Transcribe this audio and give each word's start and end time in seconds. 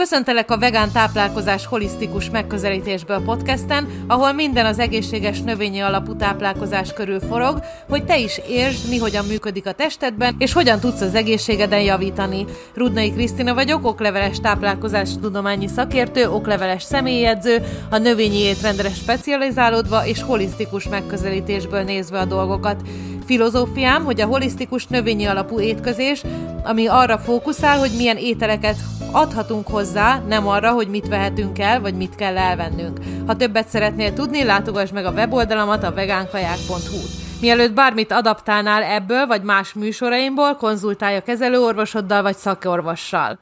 Köszöntelek 0.00 0.50
a 0.50 0.58
vegán 0.58 0.92
táplálkozás 0.92 1.66
holisztikus 1.66 2.30
megközelítésből 2.30 3.22
podcasten, 3.24 3.88
ahol 4.06 4.32
minden 4.32 4.66
az 4.66 4.78
egészséges 4.78 5.40
növényi 5.40 5.80
alapú 5.80 6.16
táplálkozás 6.16 6.92
körül 6.92 7.20
forog, 7.20 7.60
hogy 7.88 8.04
te 8.04 8.18
is 8.18 8.40
értsd, 8.48 8.88
mi 8.88 8.98
hogyan 8.98 9.24
működik 9.24 9.66
a 9.66 9.72
testedben, 9.72 10.34
és 10.38 10.52
hogyan 10.52 10.80
tudsz 10.80 11.00
az 11.00 11.14
egészségeden 11.14 11.80
javítani. 11.80 12.44
Rudnai 12.74 13.12
Krisztina 13.12 13.54
vagyok, 13.54 13.86
okleveles 13.86 14.40
táplálkozás 14.40 15.08
tudományi 15.20 15.68
szakértő, 15.68 16.30
okleveles 16.30 16.82
személyedző, 16.82 17.62
a 17.90 17.98
növényi 17.98 18.38
étrendre 18.38 18.90
specializálódva 18.90 20.06
és 20.06 20.22
holisztikus 20.22 20.88
megközelítésből 20.88 21.82
nézve 21.82 22.18
a 22.18 22.24
dolgokat. 22.24 22.80
Filozófiám, 23.26 24.04
hogy 24.04 24.20
a 24.20 24.26
holisztikus 24.26 24.86
növényi 24.86 25.26
alapú 25.26 25.60
étkezés, 25.60 26.22
ami 26.64 26.86
arra 26.86 27.18
fókuszál, 27.18 27.78
hogy 27.78 27.90
milyen 27.96 28.16
ételeket 28.16 28.76
adhatunk 29.12 29.68
hozzá, 29.68 30.18
nem 30.18 30.48
arra, 30.48 30.70
hogy 30.70 30.88
mit 30.88 31.08
vehetünk 31.08 31.58
el, 31.58 31.80
vagy 31.80 31.94
mit 31.94 32.14
kell 32.14 32.38
elvennünk. 32.38 32.98
Ha 33.26 33.36
többet 33.36 33.68
szeretnél 33.68 34.12
tudni, 34.12 34.44
látogass 34.44 34.90
meg 34.90 35.04
a 35.04 35.10
weboldalamat 35.10 35.82
a 35.82 35.92
vegánkaják.hu. 35.92 36.98
Mielőtt 37.40 37.72
bármit 37.72 38.12
adaptálnál 38.12 38.82
ebből, 38.82 39.26
vagy 39.26 39.42
más 39.42 39.72
műsoraimból, 39.72 40.56
konzultálj 40.56 41.16
a 41.16 41.22
kezelőorvosoddal, 41.22 42.22
vagy 42.22 42.36
szakorvossal. 42.36 43.38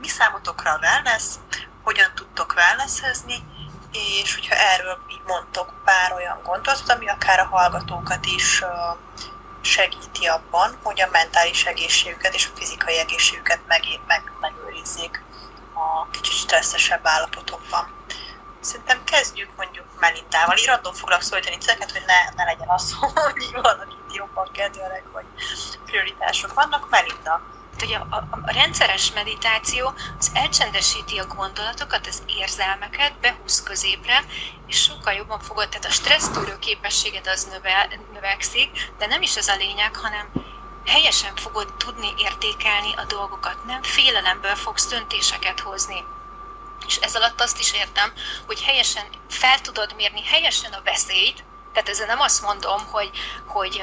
Mi 0.00 0.08
számotokra 0.08 0.70
a 0.70 0.78
wellness? 0.82 1.24
Hogyan 1.82 2.08
tudtok 2.14 2.54
wellnesshezni? 2.56 3.34
És 3.92 4.34
hogyha 4.34 4.54
erről 4.54 4.98
így 5.08 5.22
mondtok 5.26 5.72
pár 5.84 6.12
olyan 6.12 6.40
gondolatot, 6.42 6.90
ami 6.90 7.08
akár 7.08 7.40
a 7.40 7.44
hallgatókat 7.44 8.26
is 8.26 8.64
segíti 9.60 10.26
abban, 10.26 10.78
hogy 10.82 11.00
a 11.00 11.08
mentális 11.12 11.64
egészségüket 11.64 12.34
és 12.34 12.46
a 12.46 12.56
fizikai 12.56 12.98
egészségüket 12.98 13.60
meg, 13.66 13.82
meg, 14.06 14.32
megőrizzék 14.40 15.22
a 15.74 16.10
kicsit 16.10 16.34
stresszesebb 16.34 17.06
állapotokban. 17.06 17.94
Szerintem 18.60 19.04
kezdjük 19.04 19.50
mondjuk 19.56 19.86
Melindával. 20.00 20.56
Így 20.56 20.66
random 20.66 20.94
foglak 20.94 21.22
szólítani 21.22 21.58
titeket, 21.58 21.92
hogy 21.92 22.02
ne, 22.06 22.34
ne 22.36 22.44
legyen 22.44 22.68
az, 22.68 22.96
hogy 23.14 23.50
valaki 23.52 23.94
jobban 24.12 24.48
kedvelek, 24.52 25.04
vagy 25.12 25.24
prioritások 25.84 26.54
vannak. 26.54 26.90
Melinda, 26.90 27.42
hogy 27.82 27.92
a, 27.92 28.06
a, 28.16 28.28
a 28.42 28.52
rendszeres 28.52 29.12
meditáció 29.12 29.92
az 30.18 30.30
elcsendesíti 30.34 31.18
a 31.18 31.26
gondolatokat, 31.26 32.06
az 32.06 32.22
érzelmeket, 32.26 33.18
behúz 33.20 33.62
középre, 33.62 34.24
és 34.66 34.82
sokkal 34.82 35.12
jobban 35.12 35.40
fogod, 35.40 35.68
tehát 35.68 35.84
a 35.84 35.90
stressztűrő 35.90 36.58
képességed 36.58 37.26
az 37.26 37.44
növel, 37.44 37.88
növekszik, 38.12 38.90
de 38.98 39.06
nem 39.06 39.22
is 39.22 39.36
ez 39.36 39.48
a 39.48 39.56
lényeg, 39.56 39.96
hanem 39.96 40.32
helyesen 40.86 41.36
fogod 41.36 41.74
tudni 41.74 42.08
értékelni 42.16 42.94
a 42.96 43.04
dolgokat, 43.04 43.64
nem 43.64 43.82
félelemből 43.82 44.54
fogsz 44.54 44.88
döntéseket 44.88 45.60
hozni. 45.60 46.04
És 46.86 46.96
ez 46.96 47.14
alatt 47.14 47.40
azt 47.40 47.58
is 47.58 47.72
értem, 47.72 48.12
hogy 48.46 48.62
helyesen 48.62 49.04
fel 49.28 49.60
tudod 49.60 49.94
mérni 49.96 50.22
helyesen 50.24 50.72
a 50.72 50.82
veszélyt, 50.84 51.44
tehát 51.72 51.88
ezzel 51.88 52.06
nem 52.06 52.20
azt 52.20 52.42
mondom, 52.42 52.80
hogy, 52.90 53.10
hogy 53.46 53.82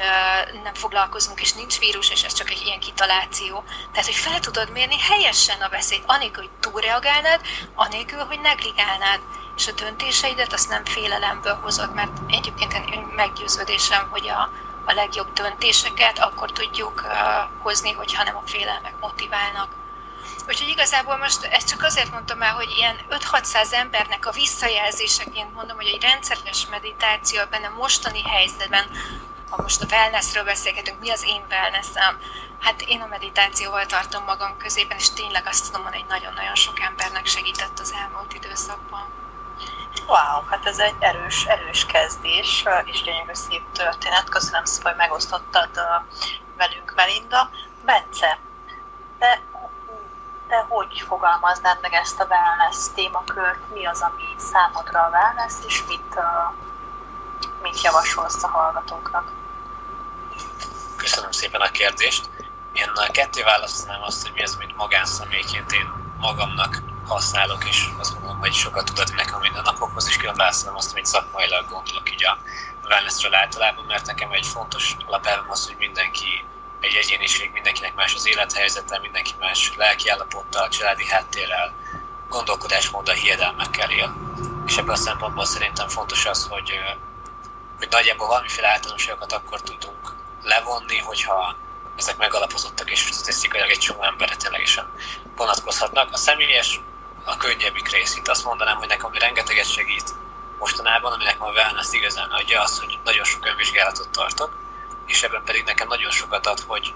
nem 0.62 0.74
foglalkozunk, 0.74 1.40
és 1.40 1.52
nincs 1.52 1.78
vírus, 1.78 2.10
és 2.10 2.22
ez 2.22 2.32
csak 2.32 2.50
egy 2.50 2.62
ilyen 2.64 2.80
kitaláció. 2.80 3.64
Tehát, 3.92 4.06
hogy 4.06 4.14
fel 4.14 4.40
tudod 4.40 4.70
mérni 4.70 4.98
helyesen 4.98 5.60
a 5.60 5.68
veszélyt, 5.68 6.02
anélkül, 6.06 6.42
hogy 6.42 6.70
túlreagálnád, 6.70 7.40
anélkül, 7.74 8.24
hogy 8.24 8.40
negligálnád. 8.40 9.20
És 9.56 9.68
a 9.68 9.72
döntéseidet 9.72 10.52
azt 10.52 10.68
nem 10.68 10.84
félelemből 10.84 11.54
hozod, 11.62 11.94
mert 11.94 12.12
egyébként 12.28 12.72
én 12.72 13.06
meggyőződésem, 13.16 14.08
hogy 14.10 14.28
a, 14.28 14.50
a 14.84 14.92
legjobb 14.92 15.32
döntéseket 15.32 16.18
akkor 16.18 16.52
tudjuk 16.52 17.02
uh, 17.06 17.12
hozni, 17.62 17.92
hogyha 17.92 18.22
nem 18.22 18.36
a 18.36 18.42
félelmek 18.46 18.94
motiválnak. 19.00 19.79
Úgyhogy 20.48 20.68
igazából 20.68 21.16
most 21.16 21.44
ezt 21.44 21.68
csak 21.68 21.82
azért 21.82 22.10
mondtam 22.10 22.42
el, 22.42 22.52
hogy 22.52 22.70
ilyen 22.76 22.96
5-600 23.10 23.72
embernek 23.72 24.26
a 24.26 24.30
visszajelzéseként 24.30 25.54
mondom, 25.54 25.76
hogy 25.76 25.86
egy 25.86 26.02
rendszeres 26.02 26.66
meditáció 26.70 27.40
ebben 27.40 27.64
a 27.64 27.74
mostani 27.76 28.22
helyzetben, 28.22 28.84
ha 29.50 29.62
most 29.62 29.82
a 29.82 29.86
wellnessről 29.90 30.44
beszélgetünk, 30.44 31.00
mi 31.00 31.10
az 31.10 31.24
én 31.24 31.44
wellnessem, 31.50 32.20
hát 32.60 32.82
én 32.82 33.00
a 33.00 33.06
meditációval 33.06 33.86
tartom 33.86 34.24
magam 34.24 34.56
közében, 34.56 34.96
és 34.96 35.10
tényleg 35.10 35.46
azt 35.46 35.64
tudom 35.64 35.82
mondani, 35.82 36.02
hogy 36.02 36.12
nagyon-nagyon 36.18 36.54
sok 36.54 36.80
embernek 36.80 37.26
segített 37.26 37.78
az 37.78 37.92
elmúlt 37.92 38.34
időszakban. 38.34 39.18
Wow, 40.06 40.44
hát 40.50 40.66
ez 40.66 40.78
egy 40.78 40.94
erős, 40.98 41.44
erős 41.44 41.86
kezdés, 41.86 42.64
és 42.84 43.02
gyönyörű 43.02 43.32
szép 43.32 43.62
történet. 43.72 44.28
Köszönöm 44.28 44.64
szépen, 44.64 44.90
hogy 44.90 45.00
megosztottad 45.00 45.70
velünk, 46.56 46.92
Melinda. 46.94 47.50
Bence, 47.84 48.38
te 49.18 49.40
te 50.50 50.66
hogy 50.68 51.04
fogalmaznád 51.06 51.78
meg 51.80 51.92
ezt 51.92 52.20
a 52.20 52.26
wellness 52.30 52.78
témakört? 52.94 53.72
Mi 53.72 53.86
az, 53.86 54.00
ami 54.00 54.28
számodra 54.36 55.00
a 55.00 55.10
wellness, 55.12 55.54
és 55.66 55.84
mit, 55.88 56.14
uh, 56.16 56.54
mit 57.62 57.82
javasolsz 57.82 58.42
a 58.42 58.48
hallgatóknak? 58.48 59.32
Köszönöm 60.96 61.30
szépen 61.30 61.60
a 61.60 61.70
kérdést. 61.70 62.30
Én 62.72 62.88
a 62.94 63.10
ketté 63.12 63.42
választanám 63.42 64.02
azt, 64.02 64.22
hogy 64.22 64.32
mi 64.34 64.42
az, 64.42 64.54
amit 64.54 64.76
magánszemélyként 64.76 65.72
én 65.72 65.92
magamnak 66.18 66.82
használok, 67.06 67.64
és 67.68 67.88
azt 67.98 68.14
mondom, 68.14 68.38
hogy 68.38 68.52
sokat 68.52 68.84
tud 68.84 68.98
adni 68.98 69.14
nekem 69.14 69.40
minden 69.40 69.62
napokhoz, 69.62 70.08
és 70.08 70.16
külön 70.16 70.36
választanám 70.36 70.76
azt, 70.76 70.92
amit 70.92 71.06
szakmailag 71.06 71.68
gondolok 71.68 72.10
így 72.12 72.24
a 72.24 72.38
wellnessről 72.84 73.34
általában, 73.34 73.84
mert 73.84 74.06
nekem 74.06 74.32
egy 74.32 74.46
fontos 74.46 74.96
alapelvem 75.06 75.50
az, 75.50 75.66
hogy 75.66 75.76
mindenki 75.78 76.44
egy 76.80 76.94
egyéniség, 76.94 77.50
mindenkinek 77.52 77.94
más 77.94 78.14
az 78.14 78.26
élethelyzete, 78.26 78.98
mindenki 78.98 79.34
más 79.38 79.72
lelkiállapottal, 79.76 80.68
családi 80.68 81.06
háttérrel, 81.06 81.74
gondolkodásmóddal, 82.28 83.14
hiedelmekkel 83.14 83.90
él. 83.90 84.16
És 84.66 84.76
ebből 84.76 84.94
a 84.94 84.96
szempontból 84.96 85.44
szerintem 85.44 85.88
fontos 85.88 86.26
az, 86.26 86.46
hogy, 86.50 86.80
hogy 87.78 87.88
nagyjából 87.90 88.26
valamiféle 88.26 88.68
általánosságokat 88.68 89.32
akkor 89.32 89.60
tudunk 89.60 90.14
levonni, 90.42 90.98
hogyha 90.98 91.56
ezek 91.96 92.16
megalapozottak, 92.16 92.90
és 92.90 93.00
statisztikailag 93.00 93.70
egy 93.70 93.78
csomó 93.78 94.02
emberre 94.02 94.36
ténylegesen 94.36 94.92
vonatkozhatnak. 95.36 96.12
A 96.12 96.16
személyes, 96.16 96.80
a 97.24 97.36
könnyebbik 97.36 97.88
részét 97.88 98.28
azt 98.28 98.44
mondanám, 98.44 98.76
hogy 98.76 98.88
nekem 98.88 99.12
rengeteget 99.12 99.72
segít 99.72 100.14
mostanában, 100.58 101.12
aminek 101.12 101.42
a 101.42 101.50
wellness 101.50 101.92
igazán 101.92 102.30
adja 102.30 102.62
az, 102.62 102.78
hogy 102.78 102.98
nagyon 103.04 103.24
sok 103.24 103.46
önvizsgálatot 103.46 104.08
tartok, 104.08 104.59
és 105.10 105.22
ebben 105.22 105.42
pedig 105.44 105.64
nekem 105.64 105.88
nagyon 105.88 106.10
sokat 106.10 106.46
ad, 106.46 106.60
hogy 106.60 106.94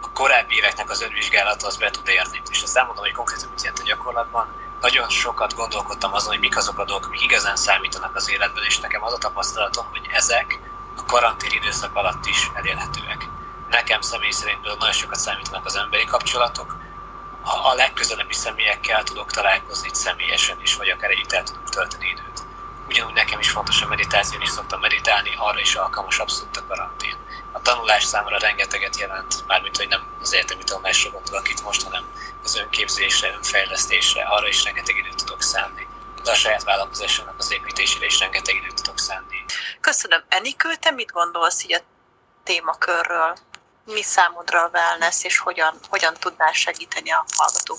a 0.00 0.12
korábbi 0.12 0.54
éveknek 0.54 0.90
az 0.90 1.02
önvizsgálata 1.02 1.66
az 1.66 1.76
be 1.76 1.90
tud 1.90 2.08
érni. 2.08 2.42
És 2.50 2.62
ezt 2.62 2.76
elmondom, 2.76 3.04
hogy 3.04 3.12
konkrétan 3.12 3.48
mit 3.50 3.62
jelent 3.62 3.80
a 3.82 3.86
gyakorlatban. 3.86 4.46
Nagyon 4.80 5.08
sokat 5.08 5.54
gondolkodtam 5.54 6.14
azon, 6.14 6.30
hogy 6.30 6.40
mik 6.40 6.56
azok 6.56 6.78
a 6.78 6.84
dolgok, 6.84 7.06
amik 7.06 7.22
igazán 7.22 7.56
számítanak 7.56 8.16
az 8.16 8.30
életben, 8.30 8.64
és 8.64 8.78
nekem 8.78 9.02
az 9.02 9.12
a 9.12 9.18
tapasztalatom, 9.18 9.86
hogy 9.90 10.08
ezek 10.12 10.58
a 10.96 11.04
karantén 11.04 11.50
időszak 11.50 11.96
alatt 11.96 12.26
is 12.26 12.50
elérhetőek. 12.54 13.28
Nekem 13.70 14.00
személy 14.00 14.30
szerint 14.30 14.62
nagyon 14.62 14.92
sokat 14.92 15.18
számítanak 15.18 15.66
az 15.66 15.76
emberi 15.76 16.04
kapcsolatok, 16.04 16.76
a 17.42 17.74
legközelebbi 17.74 18.32
személyekkel 18.32 19.02
tudok 19.02 19.30
találkozni 19.30 19.88
személyesen 19.92 20.60
is, 20.60 20.76
vagy 20.76 20.88
akár 20.88 21.10
együtt 21.10 21.32
el 21.32 21.42
tudunk 21.42 21.68
tölteni 21.68 22.08
időt. 22.08 22.42
Ugyanúgy 22.88 23.14
nekem 23.14 23.38
is 23.38 23.50
fontos 23.50 23.82
a 23.82 23.86
meditáció, 23.86 24.40
és 24.40 24.48
szoktam 24.48 24.80
meditálni, 24.80 25.34
arra 25.36 25.60
is 25.60 25.74
alkalmas 25.74 26.18
abszolút 26.18 26.56
a 26.56 26.66
karantén 26.68 27.16
a 27.52 27.62
tanulás 27.62 28.04
számomra 28.04 28.38
rengeteget 28.38 28.98
jelent, 28.98 29.46
mármint, 29.46 29.76
hogy 29.76 29.88
nem 29.88 30.16
az 30.20 30.32
egyetemi 30.32 30.64
tanulásra 30.64 31.10
gondolok 31.10 31.50
itt 31.50 31.62
most, 31.62 31.82
hanem 31.82 32.12
az 32.42 32.56
önképzésre, 32.56 33.32
önfejlesztésre, 33.32 34.22
arra 34.22 34.48
is 34.48 34.64
rengeteg 34.64 34.96
időt 34.96 35.16
tudok 35.16 35.42
szánni. 35.42 35.86
De 36.24 36.30
a 36.30 36.34
saját 36.34 36.64
vállalkozásomnak 36.64 37.34
az 37.38 37.52
építésére 37.52 38.04
is 38.04 38.18
rengeteg 38.18 38.54
időt 38.54 38.74
tudok 38.74 38.98
szánni. 38.98 39.44
Köszönöm. 39.80 40.22
Enikő, 40.28 40.74
te 40.74 40.90
mit 40.90 41.12
gondolsz 41.12 41.64
így 41.64 41.72
a 41.72 41.80
témakörről? 42.44 43.36
Mi 43.84 44.02
számodra 44.02 44.62
a 44.62 44.70
wellness, 44.72 45.24
és 45.24 45.38
hogyan, 45.38 45.78
hogyan 45.88 46.14
tudnál 46.14 46.52
segíteni 46.52 47.10
a 47.10 47.24
hallgató? 47.36 47.78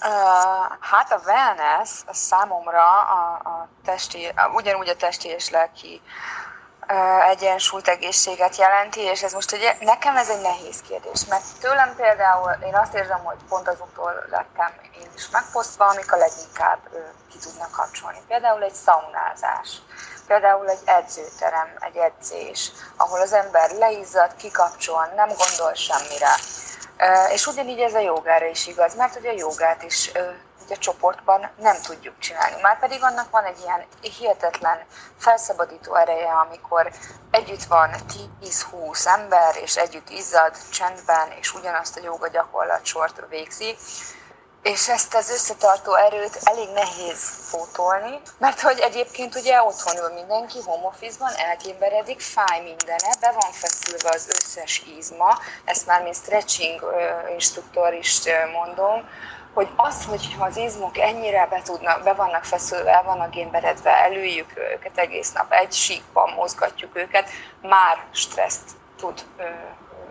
Uh, 0.00 0.76
hát 0.80 1.12
a 1.12 1.20
wellness 1.24 1.90
a 2.06 2.14
számomra 2.14 3.00
a, 3.00 3.40
a 3.44 3.68
testi, 3.84 4.32
ugyanúgy 4.54 4.88
a 4.88 4.96
testi 4.96 5.28
és 5.28 5.50
lelki 5.50 6.00
egyensúlyt, 7.28 7.88
egészséget 7.88 8.56
jelenti, 8.56 9.00
és 9.00 9.22
ez 9.22 9.32
most 9.32 9.52
ugye, 9.52 9.76
nekem 9.80 10.16
ez 10.16 10.28
egy 10.28 10.40
nehéz 10.40 10.80
kérdés, 10.88 11.24
mert 11.28 11.44
tőlem 11.60 11.94
például 11.96 12.56
én 12.66 12.74
azt 12.74 12.94
érzem, 12.94 13.24
hogy 13.24 13.36
pont 13.48 13.68
azoktól 13.68 14.26
lettem 14.30 14.72
én 15.00 15.10
is 15.16 15.28
megfosztva, 15.30 15.84
amik 15.84 16.12
a 16.12 16.16
leginkább 16.16 16.78
ki 17.30 17.38
tudnak 17.38 17.70
kapcsolni. 17.70 18.18
Például 18.28 18.62
egy 18.62 18.74
szaunázás, 18.74 19.68
például 20.26 20.68
egy 20.68 20.82
edzőterem, 20.84 21.68
egy 21.80 21.96
edzés, 21.96 22.72
ahol 22.96 23.20
az 23.20 23.32
ember 23.32 23.70
leizzad, 23.70 24.36
kikapcsol, 24.36 25.12
nem 25.16 25.28
gondol 25.28 25.74
semmire. 25.74 26.34
És 27.32 27.46
ugyanígy 27.46 27.80
ez 27.80 27.94
a 27.94 27.98
jogára 27.98 28.46
is 28.46 28.66
igaz, 28.66 28.94
mert 28.94 29.16
ugye 29.16 29.30
a 29.30 29.36
jogát 29.36 29.82
is 29.82 30.12
a 30.70 30.76
csoportban 30.76 31.50
nem 31.56 31.76
tudjuk 31.82 32.18
csinálni. 32.18 32.60
Már 32.60 32.78
pedig 32.78 33.02
annak 33.02 33.30
van 33.30 33.44
egy 33.44 33.58
ilyen 33.64 33.84
hihetetlen 34.00 34.78
felszabadító 35.18 35.94
ereje, 35.94 36.32
amikor 36.32 36.92
együtt 37.30 37.64
van 37.64 37.90
10-20 38.42 39.06
ember, 39.06 39.56
és 39.62 39.76
együtt 39.76 40.10
izzad 40.10 40.56
csendben, 40.72 41.32
és 41.40 41.54
ugyanazt 41.54 41.96
a 41.96 42.00
joga 42.02 42.28
gyakorlatsort 42.28 43.22
végzi. 43.28 43.76
és 44.62 44.88
ezt 44.88 45.14
az 45.14 45.30
összetartó 45.30 45.94
erőt 45.94 46.38
elég 46.42 46.68
nehéz 46.74 47.50
pótolni, 47.50 48.20
mert 48.38 48.60
hogy 48.60 48.78
egyébként 48.78 49.34
ugye 49.34 49.62
otthon 49.62 49.96
ül 49.96 50.14
mindenki, 50.14 50.58
home 50.64 50.86
office-ban, 50.86 51.32
elkémberedik, 51.36 52.20
fáj 52.20 52.60
mindene, 52.62 53.14
be 53.20 53.32
van 53.40 53.52
feszülve 53.52 54.08
az 54.08 54.28
összes 54.28 54.82
izma, 54.98 55.38
ezt 55.64 55.86
már 55.86 56.02
mint 56.02 56.16
stretching 56.16 56.84
instruktor 57.32 57.94
is 57.94 58.20
mondom, 58.52 59.08
hogy 59.58 59.72
az, 59.76 60.04
hogy 60.04 60.36
az 60.38 60.56
izmok 60.56 60.98
ennyire 60.98 61.46
be, 61.46 61.62
tudnak, 61.62 62.02
be 62.02 62.12
vannak 62.12 62.44
feszülve, 62.44 62.92
el 62.92 63.02
vannak 63.02 63.30
gémberedve, 63.30 64.04
elüljük 64.04 64.52
őket 64.56 64.98
egész 64.98 65.32
nap, 65.32 65.52
egy 65.52 65.72
síkban 65.72 66.32
mozgatjuk 66.32 66.96
őket, 66.96 67.28
már 67.62 68.04
stresszt 68.10 68.70
tud 68.96 69.26
ö, 69.36 69.44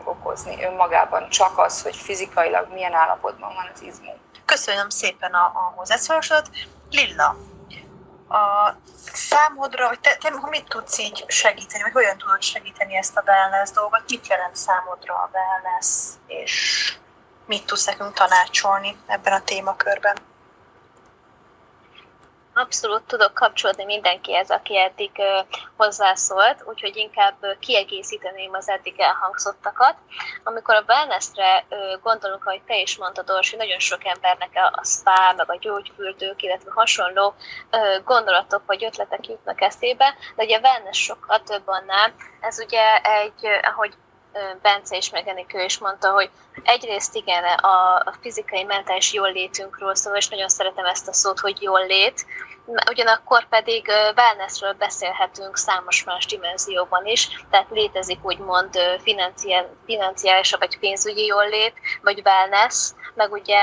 okozni 0.03 0.63
önmagában, 0.63 1.29
csak 1.29 1.57
az, 1.57 1.81
hogy 1.81 1.95
fizikailag 1.95 2.73
milyen 2.73 2.94
állapotban 2.94 3.53
van 3.53 3.69
az 3.73 3.81
izmunk. 3.81 4.17
Köszönöm 4.45 4.89
szépen 4.89 5.33
a, 5.33 5.45
a 5.45 5.73
hozzászólásodat. 5.75 6.49
Lilla, 6.89 7.35
a 8.29 8.73
számodra, 9.13 9.88
vagy 9.88 9.99
te, 9.99 10.15
te 10.15 10.31
mit 10.49 10.67
tudsz 10.67 10.97
így 10.97 11.23
segíteni, 11.27 11.83
vagy 11.83 11.91
hogyan 11.91 12.17
tudod 12.17 12.41
segíteni 12.41 12.97
ezt 12.97 13.17
a 13.17 13.23
wellness 13.25 13.71
dolgot? 13.71 14.03
Mit 14.07 14.27
jelent 14.27 14.55
számodra 14.55 15.13
a 15.13 15.29
wellness, 15.33 15.88
és 16.27 16.97
mit 17.47 17.65
tudsz 17.65 17.85
nekünk 17.85 18.13
tanácsolni 18.13 18.97
ebben 19.07 19.33
a 19.33 19.44
témakörben? 19.44 20.15
Abszolút 22.53 23.03
tudok 23.03 23.33
kapcsolódni 23.33 23.83
mindenkihez, 23.83 24.49
aki 24.49 24.79
eddig 24.79 25.11
hozzászólt, 25.75 26.63
úgyhogy 26.65 26.95
inkább 26.95 27.35
kiegészíteném 27.59 28.53
az 28.53 28.69
eddig 28.69 28.99
elhangzottakat. 28.99 29.95
Amikor 30.44 30.75
a 30.75 30.83
wellnessre 30.88 31.65
gondolunk, 32.03 32.45
ahogy 32.45 32.61
te 32.61 32.79
is 32.79 32.97
mondtad, 32.97 33.29
Orsi, 33.29 33.55
nagyon 33.55 33.79
sok 33.79 34.05
embernek 34.05 34.49
a, 34.53 34.85
spa, 34.85 35.33
meg 35.35 35.51
a 35.51 35.57
gyógyfürdők, 35.59 36.41
illetve 36.41 36.71
hasonló 36.73 37.35
gondolatok 38.03 38.61
vagy 38.65 38.83
ötletek 38.83 39.27
jutnak 39.27 39.61
eszébe, 39.61 40.15
de 40.35 40.44
ugye 40.44 40.57
a 40.57 40.61
wellness 40.61 41.03
sokkal 41.03 41.44
több 41.44 41.67
annál. 41.67 42.13
Ez 42.39 42.59
ugye 42.59 43.01
egy, 43.01 43.47
ahogy 43.61 43.94
Bence 44.62 44.98
is, 44.98 45.10
meg 45.10 45.28
Enikő 45.28 45.63
is 45.63 45.78
mondta, 45.78 46.12
hogy 46.12 46.30
egyrészt 46.63 47.16
igen, 47.16 47.44
a, 47.44 48.04
fizikai, 48.22 48.63
mentális 48.63 49.13
jól 49.13 49.31
létünkről 49.31 49.95
szól, 49.95 50.16
és 50.16 50.28
nagyon 50.28 50.50
szeretem 50.50 50.86
ezt 50.86 51.07
a 51.07 51.13
szót, 51.13 51.39
hogy 51.39 51.62
jól 51.62 51.86
lét, 51.86 52.25
ugyanakkor 52.89 53.48
pedig 53.48 53.88
wellnessről 54.16 54.74
beszélhetünk 54.74 55.57
számos 55.57 56.04
más 56.04 56.25
dimenzióban 56.25 57.06
is, 57.06 57.45
tehát 57.50 57.69
létezik 57.69 58.25
úgymond 58.25 58.80
financiális 59.86 60.51
vagy 60.60 60.80
pénzügyi 60.80 61.25
jólét, 61.25 61.74
vagy 62.01 62.22
wellness, 62.25 62.92
meg 63.18 63.31
ugye 63.31 63.60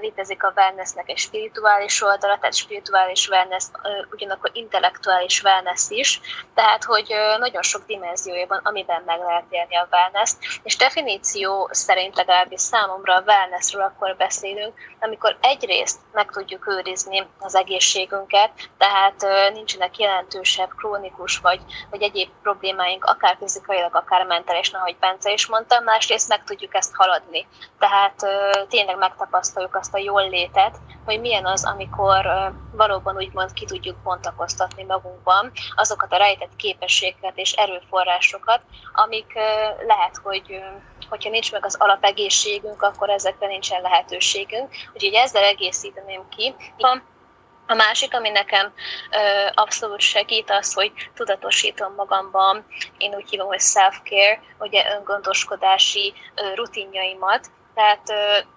létezik 0.00 0.44
a 0.44 0.52
wellnessnek 0.56 1.08
egy 1.08 1.18
spirituális 1.18 2.02
oldala, 2.02 2.38
tehát 2.38 2.54
spirituális 2.54 3.28
wellness, 3.28 3.64
ugyanakkor 4.10 4.50
intellektuális 4.52 5.42
wellness 5.42 5.90
is, 5.90 6.20
tehát 6.54 6.84
hogy 6.84 7.14
nagyon 7.38 7.62
sok 7.62 7.86
dimenziója 7.86 8.46
van, 8.46 8.60
amiben 8.62 9.02
meg 9.06 9.18
lehet 9.18 9.44
élni 9.50 9.76
a 9.76 9.88
wellness 9.90 10.30
és 10.62 10.76
definíció 10.76 11.68
szerint 11.70 12.16
legalábbis 12.16 12.60
számomra 12.60 13.14
a 13.14 13.22
wellnessről 13.26 13.82
akkor 13.82 14.16
beszélünk, 14.16 14.74
amikor 15.00 15.36
egyrészt 15.40 15.98
meg 16.12 16.30
tudjuk 16.30 16.68
őrizni 16.68 17.26
az 17.38 17.54
egészségünket, 17.54 18.50
tehát 18.78 19.50
nincsenek 19.52 19.98
jelentősebb, 19.98 20.70
krónikus 20.76 21.38
vagy, 21.38 21.60
vagy 21.90 22.02
egyéb 22.02 22.28
problémáink, 22.42 23.04
akár 23.04 23.36
fizikailag, 23.38 23.96
akár 23.96 24.26
mentálisan, 24.26 24.80
ahogy 24.80 24.96
Bence 25.00 25.32
is 25.32 25.46
mondta, 25.46 25.80
másrészt 25.80 26.28
meg 26.28 26.44
tudjuk 26.44 26.74
ezt 26.74 26.94
haladni. 26.94 27.46
Tehát 27.78 28.14
tényleg 28.68 28.81
megtapasztaljuk 28.86 29.76
azt 29.76 29.94
a 29.94 29.98
jól 29.98 30.28
létet, 30.28 30.78
hogy 31.04 31.20
milyen 31.20 31.46
az, 31.46 31.64
amikor 31.64 32.52
valóban 32.72 33.16
úgymond 33.16 33.52
ki 33.52 33.64
tudjuk 33.64 33.96
bontakoztatni 33.96 34.82
magunkban 34.82 35.52
azokat 35.74 36.12
a 36.12 36.16
rejtett 36.16 36.56
képességeket 36.56 37.36
és 37.36 37.52
erőforrásokat, 37.52 38.60
amik 38.92 39.32
lehet, 39.86 40.16
hogy 40.22 40.62
hogyha 41.08 41.30
nincs 41.30 41.52
meg 41.52 41.64
az 41.64 41.76
alapegészségünk, 41.78 42.82
akkor 42.82 43.10
ezekre 43.10 43.46
nincsen 43.46 43.82
lehetőségünk. 43.82 44.70
Úgyhogy 44.92 45.14
ezzel 45.14 45.44
egészíteném 45.44 46.28
ki. 46.28 46.54
A 47.66 47.74
másik, 47.74 48.14
ami 48.14 48.28
nekem 48.28 48.72
ö, 49.10 49.46
abszolút 49.54 50.00
segít, 50.00 50.50
az, 50.50 50.74
hogy 50.74 50.92
tudatosítom 51.14 51.94
magamban, 51.94 52.66
én 52.98 53.14
úgy 53.14 53.30
hívom, 53.30 53.46
hogy 53.46 53.60
self-care, 53.60 54.40
ugye 54.58 54.94
öngondoskodási 54.96 56.12
ö, 56.34 56.54
rutinjaimat. 56.54 57.50
Tehát 57.74 58.12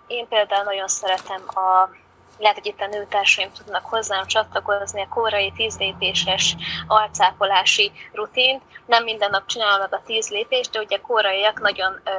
én 0.07 0.27
például 0.27 0.63
nagyon 0.63 0.87
szeretem 0.87 1.41
a 1.47 1.89
lehet, 2.37 2.57
hogy 2.57 2.65
itt 2.65 2.81
a 2.81 2.87
nőtársaim 2.87 3.51
tudnak 3.51 3.85
hozzám 3.85 4.25
csatlakozni 4.25 5.01
a 5.01 5.07
kórai 5.13 5.51
tízlépéses 5.51 6.55
arcápolási 6.87 7.91
rutint. 8.13 8.61
Nem 8.85 9.03
minden 9.03 9.29
nap 9.29 9.45
csinálom 9.45 9.79
meg 9.79 9.93
a 9.93 10.03
tíz 10.05 10.29
lépést, 10.29 10.71
de 10.71 10.79
ugye 10.79 10.97
kóraiak 10.97 11.61
nagyon 11.61 12.01
ö, 12.03 12.11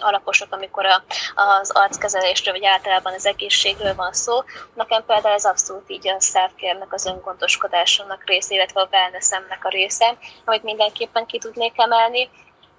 alaposok, 0.00 0.52
amikor 0.52 0.86
a, 0.86 1.02
az 1.34 1.70
arckezelésről, 1.70 2.54
vagy 2.54 2.64
általában 2.64 3.12
az 3.12 3.26
egészségről 3.26 3.94
van 3.94 4.12
szó. 4.12 4.42
Nekem 4.74 5.04
például 5.04 5.34
ez 5.34 5.44
abszolút 5.44 5.90
így 5.90 6.08
a 6.08 6.20
self 6.20 6.52
az 6.88 7.06
öngondoskodásomnak 7.06 8.24
része, 8.24 8.54
illetve 8.54 8.80
a 8.80 8.88
wellnessemnek 8.92 9.64
a 9.64 9.68
része, 9.68 10.16
amit 10.44 10.62
mindenképpen 10.62 11.26
ki 11.26 11.38
tudnék 11.38 11.72
emelni. 11.76 12.30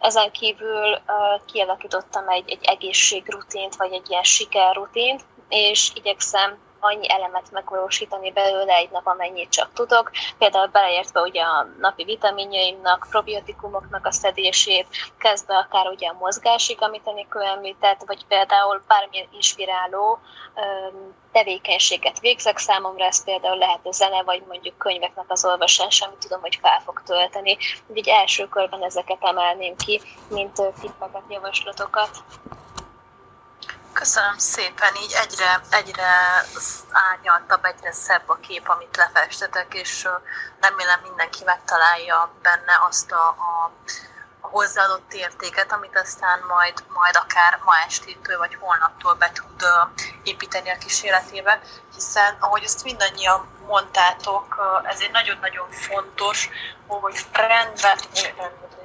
Ezen 0.04 0.32
kívül 0.32 0.98
kialakítottam 1.46 2.30
egy, 2.30 2.52
egy 2.52 2.64
egészségrutint, 2.64 3.76
vagy 3.76 3.92
egy 3.94 4.10
ilyen 4.10 4.24
sikerrutint, 4.24 5.22
és 5.50 5.92
igyekszem 5.96 6.58
annyi 6.84 7.12
elemet 7.12 7.52
megvalósítani 7.52 8.32
belőle 8.32 8.74
egy 8.76 8.90
nap, 8.90 9.08
amennyit 9.08 9.50
csak 9.50 9.74
tudok. 9.74 10.12
Például 10.38 10.68
beleértve 10.68 11.22
ugye 11.22 11.42
a 11.42 11.68
napi 11.80 12.04
vitaminjaimnak, 12.04 13.08
probiotikumoknak 13.10 14.06
a 14.06 14.12
szedését, 14.12 14.88
kezdve 15.18 15.58
akár 15.58 15.88
ugye 15.88 16.08
a 16.08 16.16
mozgásig, 16.20 16.82
amit 16.82 17.08
Enikő 17.08 17.42
említett, 17.42 18.04
vagy 18.06 18.26
például 18.26 18.84
bármilyen 18.88 19.28
inspiráló 19.32 20.20
tevékenységet 21.32 22.20
végzek 22.20 22.58
számomra, 22.58 23.06
ez 23.06 23.24
például 23.24 23.58
lehet 23.58 23.80
a 23.84 23.92
zene, 23.92 24.24
vagy 24.24 24.44
mondjuk 24.48 24.78
könyveknek 24.78 25.26
az 25.28 25.46
olvasása, 25.46 26.06
amit 26.06 26.18
tudom, 26.20 26.42
hogy 26.42 26.60
fel 26.62 26.82
fog 26.86 27.02
tölteni. 27.06 27.58
Így 27.94 28.08
első 28.08 28.48
körben 28.48 28.84
ezeket 28.84 29.24
emelném 29.24 29.76
ki, 29.76 30.02
mint 30.30 30.54
tippeket, 30.82 31.24
javaslatokat. 31.30 32.10
Köszönöm 34.04 34.38
szépen, 34.38 34.96
így 35.04 35.14
egyre, 35.24 35.62
egyre 35.70 36.12
árnyaltabb, 36.92 37.66
egyre 37.66 37.92
szebb 37.92 38.30
a 38.30 38.36
kép, 38.36 38.70
amit 38.70 38.98
lefestetek, 38.98 39.74
és 39.74 40.08
remélem 40.62 41.00
mindenki 41.04 41.44
megtalálja 41.44 42.32
benne 42.42 42.80
azt 42.90 43.12
a, 43.12 43.28
a, 43.28 43.72
hozzáadott 44.42 45.14
értéket, 45.14 45.72
amit 45.72 45.98
aztán 45.98 46.40
majd, 46.48 46.84
majd 46.88 47.16
akár 47.16 47.60
ma 47.66 47.74
estétől 47.86 48.38
vagy 48.38 48.58
holnaptól 48.60 49.14
be 49.14 49.32
tud 49.32 49.64
építeni 50.24 50.70
a 50.70 50.78
kísérletébe, 50.78 51.62
hiszen 51.94 52.38
ahogy 52.40 52.64
ezt 52.64 52.84
mindannyian 52.84 53.48
mondtátok, 53.68 54.58
ez 54.84 55.00
egy 55.00 55.12
nagyon-nagyon 55.12 55.70
fontos, 55.70 56.50
hogy 56.88 57.26
rendben, 57.32 57.98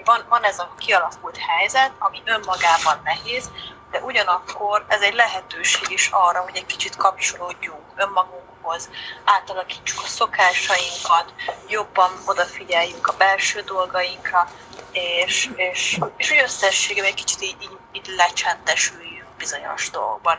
van, 0.05 0.25
van 0.29 0.45
ez 0.45 0.59
a 0.59 0.75
kialakult 0.79 1.37
helyzet, 1.37 1.93
ami 1.99 2.23
önmagában 2.25 3.01
nehéz, 3.05 3.51
de 3.91 4.01
ugyanakkor 4.01 4.85
ez 4.89 5.01
egy 5.01 5.15
lehetőség 5.15 5.91
is 5.91 6.09
arra, 6.13 6.41
hogy 6.41 6.57
egy 6.57 6.67
kicsit 6.67 6.97
kapcsolódjunk 6.97 7.83
önmagunkhoz, 7.97 8.91
átalakítsuk 9.25 10.03
a 10.05 10.07
szokásainkat, 10.07 11.35
jobban 11.69 12.11
odafigyeljünk 12.27 13.07
a 13.07 13.17
belső 13.19 13.61
dolgainkra, 13.61 14.49
és, 14.93 15.51
és, 15.57 16.01
és 16.17 16.29
hogy 16.29 16.41
összességében 16.43 17.11
egy 17.11 17.15
kicsit 17.15 17.43
így, 17.43 17.57
így, 17.63 17.79
így 17.93 18.07
lecsendesüljünk 18.17 19.29
bizonyos 19.39 19.91
dolgokban. 19.91 20.39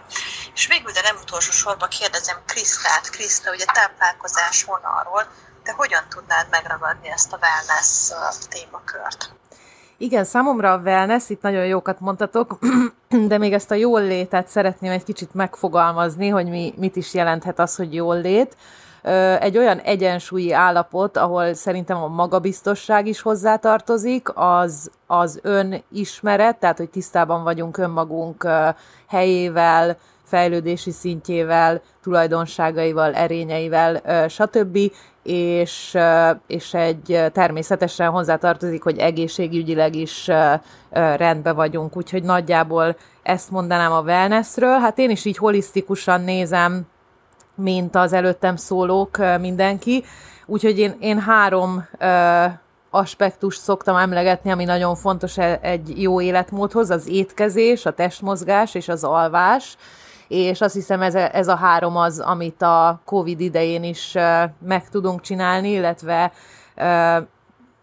És 0.54 0.68
végül, 0.68 0.92
de 0.92 1.02
nem 1.02 1.16
utolsó 1.22 1.52
sorban 1.52 1.90
kérdezem 1.90 2.38
Krisztát. 2.46 3.10
Kriszta, 3.10 3.52
ugye 3.52 3.66
táplálkozás 3.66 4.64
vonalról, 4.64 5.28
de 5.64 5.72
hogyan 5.72 6.04
tudnád 6.10 6.48
megragadni 6.50 7.10
ezt 7.10 7.34
a 7.34 7.40
wellness 7.42 8.12
témakört? 8.50 9.34
Igen, 9.98 10.24
számomra 10.24 10.72
a 10.72 10.78
wellness, 10.78 11.30
itt 11.30 11.42
nagyon 11.42 11.66
jókat 11.66 12.00
mondtatok, 12.00 12.58
de 13.28 13.38
még 13.38 13.54
ezt 13.54 13.72
a 13.72 13.76
jól 13.76 14.02
létet 14.02 14.48
szeretném 14.48 14.92
egy 14.92 15.04
kicsit 15.04 15.34
megfogalmazni, 15.34 16.28
hogy 16.28 16.48
mi, 16.48 16.74
mit 16.78 16.96
is 16.96 17.14
jelenthet 17.14 17.60
az, 17.60 17.76
hogy 17.76 17.94
jól 17.94 18.22
lét. 18.22 18.56
egy 19.40 19.58
olyan 19.58 19.78
egyensúlyi 19.78 20.54
állapot, 20.54 21.18
ahol 21.18 21.54
szerintem 21.54 22.04
a 22.04 22.08
magabiztosság 22.08 23.08
is 23.08 23.22
hozzátartozik, 23.22 24.30
az, 24.34 24.92
az 25.08 25.40
önismeret, 25.42 26.58
tehát 26.58 26.78
hogy 26.78 26.90
tisztában 26.90 27.44
vagyunk 27.44 27.78
önmagunk 27.78 28.48
helyével, 29.08 29.98
fejlődési 30.30 30.92
szintjével, 30.92 31.82
tulajdonságaival, 32.04 33.14
erényeivel, 33.14 34.28
stb. 34.28 34.78
És, 35.24 35.98
és 36.48 36.74
egy 36.74 37.22
természetesen 37.34 38.10
hozzátartozik, 38.10 38.84
hogy 38.84 38.98
egészségügyileg 38.98 39.96
is 39.96 40.30
rendben 40.92 41.56
vagyunk, 41.56 41.98
úgyhogy 41.98 42.24
nagyjából 42.24 42.96
ezt 43.24 43.52
mondanám 43.52 43.92
a 43.92 44.02
wellnessről. 44.02 44.80
Hát 44.80 44.98
én 44.98 45.10
is 45.10 45.26
így 45.26 45.38
holisztikusan 45.38 46.22
nézem, 46.22 46.82
mint 47.56 47.96
az 47.96 48.14
előttem 48.14 48.56
szólók 48.56 49.18
mindenki, 49.40 50.04
úgyhogy 50.46 50.80
én, 50.80 50.96
én 51.00 51.20
három 51.20 51.88
aspektust 52.90 53.62
szoktam 53.62 53.96
emlegetni, 53.96 54.52
ami 54.52 54.64
nagyon 54.64 54.96
fontos 54.96 55.38
e, 55.38 55.60
egy 55.62 56.02
jó 56.02 56.22
életmódhoz, 56.22 56.90
az 56.90 57.08
étkezés, 57.08 57.86
a 57.86 57.94
testmozgás 57.94 58.76
és 58.76 58.88
az 58.88 59.04
alvás 59.04 59.78
és 60.30 60.62
azt 60.62 60.74
hiszem 60.74 61.02
ez, 61.02 61.16
ez 61.16 61.48
a 61.48 61.56
három 61.56 61.98
az, 61.98 62.20
amit 62.20 62.62
a 62.62 63.02
Covid 63.06 63.40
idején 63.40 63.84
is 63.84 64.18
meg 64.60 64.90
tudunk 64.90 65.22
csinálni, 65.22 65.70
illetve 65.70 66.32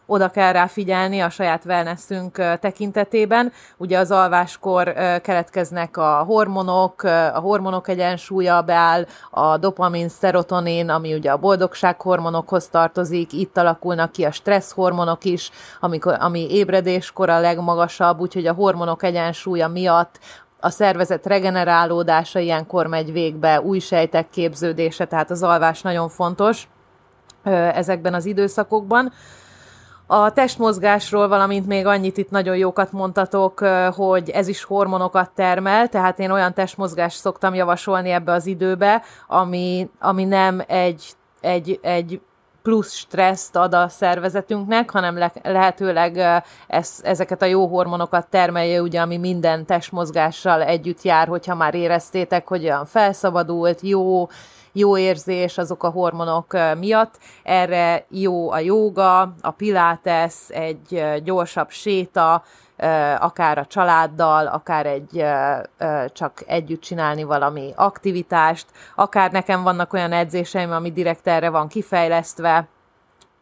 oda 0.07 0.29
kell 0.29 0.53
rá 0.53 0.67
figyelni 0.67 1.21
a 1.21 1.31
saját 1.31 1.65
wellnessünk 1.65 2.59
tekintetében. 2.61 3.53
Ugye 3.77 3.99
az 3.99 4.11
alváskor 4.11 4.93
keletkeznek 5.23 5.97
a 5.97 6.25
hormonok, 6.27 7.03
a 7.35 7.39
hormonok 7.39 7.89
egyensúlya 7.89 8.63
beáll, 8.63 9.07
a 9.31 9.57
dopamin, 9.57 10.09
szerotonin, 10.09 10.89
ami 10.89 11.15
ugye 11.15 11.31
a 11.31 11.37
boldogság 11.37 12.01
hormonokhoz 12.01 12.69
tartozik, 12.69 13.33
itt 13.33 13.57
alakulnak 13.57 14.13
ki 14.13 14.25
a 14.25 14.31
stressz 14.31 14.73
hormonok 14.73 15.25
is, 15.25 15.51
amikor, 15.81 16.17
ami 16.21 16.55
ébredéskor 16.55 17.29
a 17.29 17.41
legmagasabb, 17.41 18.21
úgyhogy 18.21 18.47
a 18.47 18.53
hormonok 18.53 19.03
egyensúlya 19.03 19.69
miatt 19.69 20.19
a 20.61 20.71
szervezet 20.71 21.27
regenerálódása 21.27 22.39
ilyenkor 22.39 22.87
megy 22.87 23.13
végbe, 23.13 23.61
új 23.61 23.79
sejtek 23.79 24.31
képződése, 24.31 25.05
tehát 25.05 25.31
az 25.31 25.43
alvás 25.43 25.83
nagyon 25.83 26.09
fontos 26.09 26.69
ezekben 27.73 28.15
az 28.15 28.25
időszakokban. 28.25 29.13
A 30.07 30.33
testmozgásról, 30.33 31.29
valamint 31.29 31.67
még 31.67 31.87
annyit 31.87 32.17
itt 32.17 32.31
nagyon 32.31 32.57
jókat 32.57 32.93
mondtatok, 32.93 33.59
hogy 33.95 34.31
ez 34.31 34.49
is 34.49 34.65
hormonokat 34.65 35.31
termel, 35.31 35.89
tehát 35.89 36.19
én 36.19 36.31
olyan 36.31 36.55
testmozgást 36.55 37.19
szoktam 37.19 37.55
javasolni 37.55 38.11
ebbe 38.11 38.33
az 38.33 38.47
időbe, 38.47 39.03
ami, 39.27 39.91
ami 40.01 40.25
nem 40.25 40.63
egy, 40.67 41.13
egy, 41.41 41.79
egy 41.83 42.21
plusz 42.67 42.93
stresszt 42.93 43.57
ad 43.57 43.75
a 43.75 43.89
szervezetünknek, 43.89 44.91
hanem 44.91 45.19
le- 45.19 45.33
lehetőleg 45.43 46.43
ez, 46.67 47.01
ezeket 47.03 47.43
a 47.43 47.47
jó 47.47 47.67
hormonokat 47.67 48.27
termelje, 48.27 48.83
ugye, 48.83 49.01
ami 49.01 49.17
minden 49.17 49.67
testmozgással 49.67 50.63
együtt 50.63 51.03
jár, 51.03 51.29
hogyha 51.29 51.55
már 51.55 51.75
éreztétek, 51.75 52.49
hogy 52.49 52.65
olyan 52.65 52.85
felszabadult, 52.85 53.81
jó, 53.81 54.29
jó 54.73 54.99
érzés 54.99 55.59
azok 55.59 55.83
a 55.83 55.91
hormonok 55.91 56.57
miatt. 56.79 57.19
Erre 57.43 58.05
jó 58.09 58.51
a 58.51 58.59
jóga, 58.59 59.21
a 59.41 59.51
pilates, 59.51 60.35
egy 60.49 61.05
gyorsabb 61.25 61.71
séta, 61.71 62.43
akár 63.19 63.59
a 63.59 63.67
családdal, 63.67 64.47
akár 64.47 64.87
egy 64.87 65.25
csak 66.13 66.43
együtt 66.47 66.81
csinálni 66.81 67.23
valami 67.23 67.73
aktivitást, 67.77 68.67
akár 68.95 69.31
nekem 69.33 69.63
vannak 69.63 69.93
olyan 69.93 70.13
edzéseim, 70.13 70.73
ami 70.73 70.93
direkt 70.93 71.27
erre 71.27 71.51
van 71.51 71.69
kifejlesztve, 71.69 72.69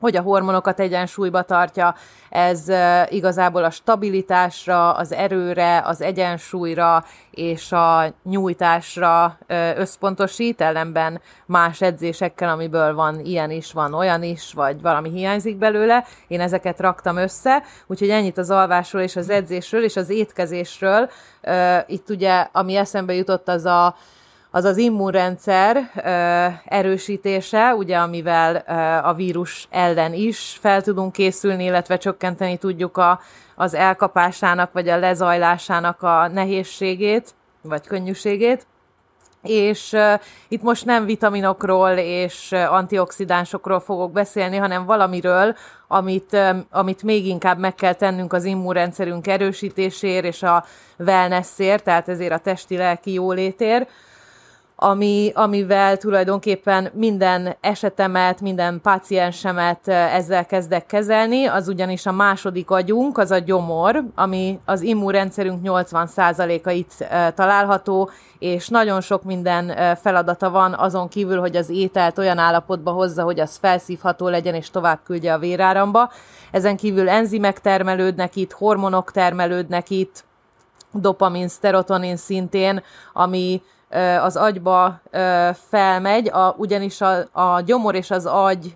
hogy 0.05 0.17
a 0.17 0.23
hormonokat 0.23 0.81
egyensúlyba 0.81 1.43
tartja, 1.43 1.95
ez 2.29 2.69
igazából 3.09 3.65
a 3.65 3.71
stabilitásra, 3.71 4.93
az 4.93 5.13
erőre, 5.13 5.83
az 5.85 6.01
egyensúlyra 6.01 7.05
és 7.31 7.73
a 7.73 8.05
nyújtásra 8.25 9.39
összpontosít, 9.77 10.61
ellenben 10.61 11.21
más 11.47 11.81
edzésekkel, 11.81 12.49
amiből 12.49 12.95
van 12.95 13.21
ilyen 13.21 13.51
is, 13.51 13.73
van 13.73 13.95
olyan 13.95 14.23
is, 14.23 14.53
vagy 14.53 14.81
valami 14.81 15.11
hiányzik 15.11 15.57
belőle. 15.57 16.05
Én 16.27 16.41
ezeket 16.41 16.81
raktam 16.81 17.17
össze, 17.17 17.63
úgyhogy 17.87 18.11
ennyit 18.11 18.39
az 18.39 18.51
alvásról 18.51 19.03
és 19.03 19.17
az 19.17 19.31
edzésről 19.31 19.85
és 19.85 19.97
az 19.97 20.11
étkezésről. 20.11 21.11
Itt 21.87 22.11
ugye, 22.11 22.49
ami 22.53 22.77
eszembe 22.77 23.15
jutott, 23.15 23.49
az 23.49 23.65
a 23.65 23.97
az 24.55 24.65
az 24.65 24.77
immunrendszer 24.77 25.91
erősítése, 26.65 27.75
ugye 27.75 27.97
amivel 27.97 28.57
a 29.05 29.15
vírus 29.15 29.69
ellen 29.71 30.13
is 30.13 30.59
fel 30.61 30.83
tudunk 30.83 31.13
készülni, 31.13 31.65
illetve 31.65 31.97
csökkenteni 31.97 32.57
tudjuk 32.57 32.97
a, 32.97 33.21
az 33.55 33.75
elkapásának 33.75 34.73
vagy 34.73 34.89
a 34.89 34.99
lezajlásának 34.99 36.03
a 36.03 36.29
nehézségét, 36.29 37.35
vagy 37.63 37.87
könnyűségét. 37.87 38.67
És 39.43 39.93
uh, 39.93 40.21
itt 40.49 40.63
most 40.63 40.85
nem 40.85 41.05
vitaminokról 41.05 41.91
és 41.91 42.49
uh, 42.53 42.73
antioxidánsokról 42.73 43.81
fogok 43.81 44.13
beszélni, 44.13 44.57
hanem 44.57 44.85
valamiről, 44.85 45.57
amit, 45.89 46.33
um, 46.33 46.67
amit 46.71 47.03
még 47.03 47.27
inkább 47.27 47.59
meg 47.59 47.75
kell 47.75 47.93
tennünk 47.93 48.33
az 48.33 48.45
immunrendszerünk 48.45 49.27
erősítésért 49.27 50.25
és 50.25 50.43
a 50.43 50.65
wellnessért, 50.99 51.85
tehát 51.85 52.09
ezért 52.09 52.33
a 52.33 52.39
testi-lelki 52.39 53.13
jólétért 53.13 53.89
ami, 54.77 55.33
amivel 55.35 55.97
tulajdonképpen 55.97 56.91
minden 56.93 57.57
esetemet, 57.61 58.41
minden 58.41 58.81
páciensemet 58.83 59.89
ezzel 59.89 60.47
kezdek 60.47 60.87
kezelni, 60.87 61.47
az 61.47 61.69
ugyanis 61.69 62.07
a 62.07 62.13
második 62.13 62.71
agyunk, 62.71 63.19
az 63.19 63.31
a 63.31 63.39
gyomor, 63.39 64.05
ami 64.15 64.59
az 64.65 64.83
immunrendszerünk 64.83 65.61
80%-a 65.65 66.71
itt 66.71 67.05
található, 67.35 68.11
és 68.39 68.69
nagyon 68.69 69.01
sok 69.01 69.23
minden 69.23 69.97
feladata 69.97 70.51
van, 70.51 70.75
azon 70.75 71.09
kívül, 71.09 71.41
hogy 71.41 71.57
az 71.57 71.71
ételt 71.71 72.19
olyan 72.19 72.39
állapotba 72.39 72.91
hozza, 72.91 73.23
hogy 73.23 73.41
az 73.41 73.57
felszívható 73.57 74.29
legyen, 74.29 74.55
és 74.55 74.71
tovább 74.71 74.99
küldje 75.05 75.33
a 75.33 75.39
véráramba. 75.39 76.11
Ezen 76.51 76.77
kívül 76.77 77.09
enzimek 77.09 77.61
termelődnek 77.61 78.37
itt, 78.37 78.53
hormonok 78.53 79.11
termelődnek 79.11 79.91
itt, 79.91 80.25
dopamin, 80.93 81.49
szterotonin 81.49 82.17
szintén, 82.17 82.83
ami 83.13 83.63
az 84.21 84.37
agyba 84.37 85.01
felmegy, 85.69 86.29
a, 86.29 86.55
ugyanis 86.59 87.01
a, 87.01 87.29
a 87.33 87.61
gyomor 87.61 87.95
és 87.95 88.11
az 88.11 88.27
agy 88.27 88.75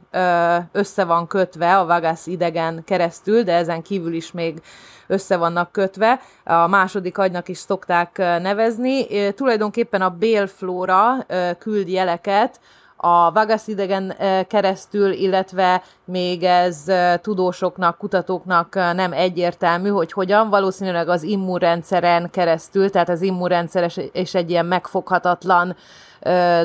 össze 0.73 1.05
van 1.05 1.27
kötve 1.27 1.79
a 1.79 1.87
vagász 1.87 2.27
idegen 2.27 2.85
keresztül, 2.85 3.43
de 3.43 3.53
ezen 3.53 3.83
kívül 3.83 4.13
is 4.13 4.33
még 4.33 4.63
össze 5.07 5.37
vannak 5.37 5.73
kötve. 5.73 6.21
A 6.45 6.67
második 6.67 7.19
agynak 7.19 7.49
is 7.49 7.59
szokták 7.59 8.17
nevezni. 8.19 9.07
Tulajdonképpen 9.33 10.03
a 10.03 10.11
bélflóra 10.11 11.27
küld 11.59 11.89
jeleket 11.89 12.61
a 13.01 13.33
Vagas 13.33 13.67
idegen 13.67 14.15
keresztül, 14.49 15.13
illetve 15.13 15.83
még 16.05 16.43
ez 16.43 16.85
tudósoknak, 17.21 17.99
kutatóknak 17.99 18.75
nem 18.75 19.13
egyértelmű, 19.13 19.89
hogy 19.89 20.13
hogyan, 20.13 20.51
valószínűleg 20.51 21.09
az 21.09 21.23
immunrendszeren 21.23 22.31
keresztül, 22.31 22.91
tehát 22.91 23.09
az 23.09 23.23
immunrendszer 23.23 23.93
és 24.13 24.35
egy 24.35 24.51
ilyen 24.51 24.67
megfoghatatlan 24.67 25.77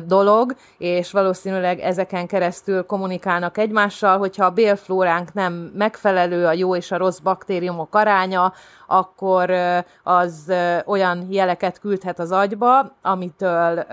dolog, 0.06 0.56
és 0.78 1.12
valószínűleg 1.12 1.80
ezeken 1.80 2.28
keresztül 2.28 2.86
kommunikálnak 2.86 3.58
egymással, 3.58 4.18
hogyha 4.18 4.46
a 4.46 4.50
bélflóránk 4.50 5.34
nem 5.34 5.54
megfelelő, 5.54 6.46
a 6.46 6.54
jó 6.54 6.76
és 6.76 6.92
a 6.92 6.98
rossz 6.98 7.20
baktériumok 7.20 7.96
aránya, 7.96 8.54
akkor 8.88 9.52
az 10.04 10.54
olyan 10.86 11.28
jeleket 11.30 11.80
küldhet 11.80 12.20
az 12.20 12.32
agyba, 12.32 12.96
amitől 13.02 13.86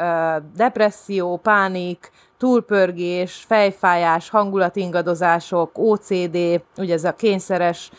depresszió, 0.57 1.37
pánik, 1.37 2.11
túlpörgés, 2.41 3.45
fejfájás, 3.47 4.31
hangulatingadozások, 4.31 5.71
OCD, 5.75 6.63
ugye 6.77 6.95
ez 6.95 7.05
a 7.05 7.15
kényszeres 7.15 7.91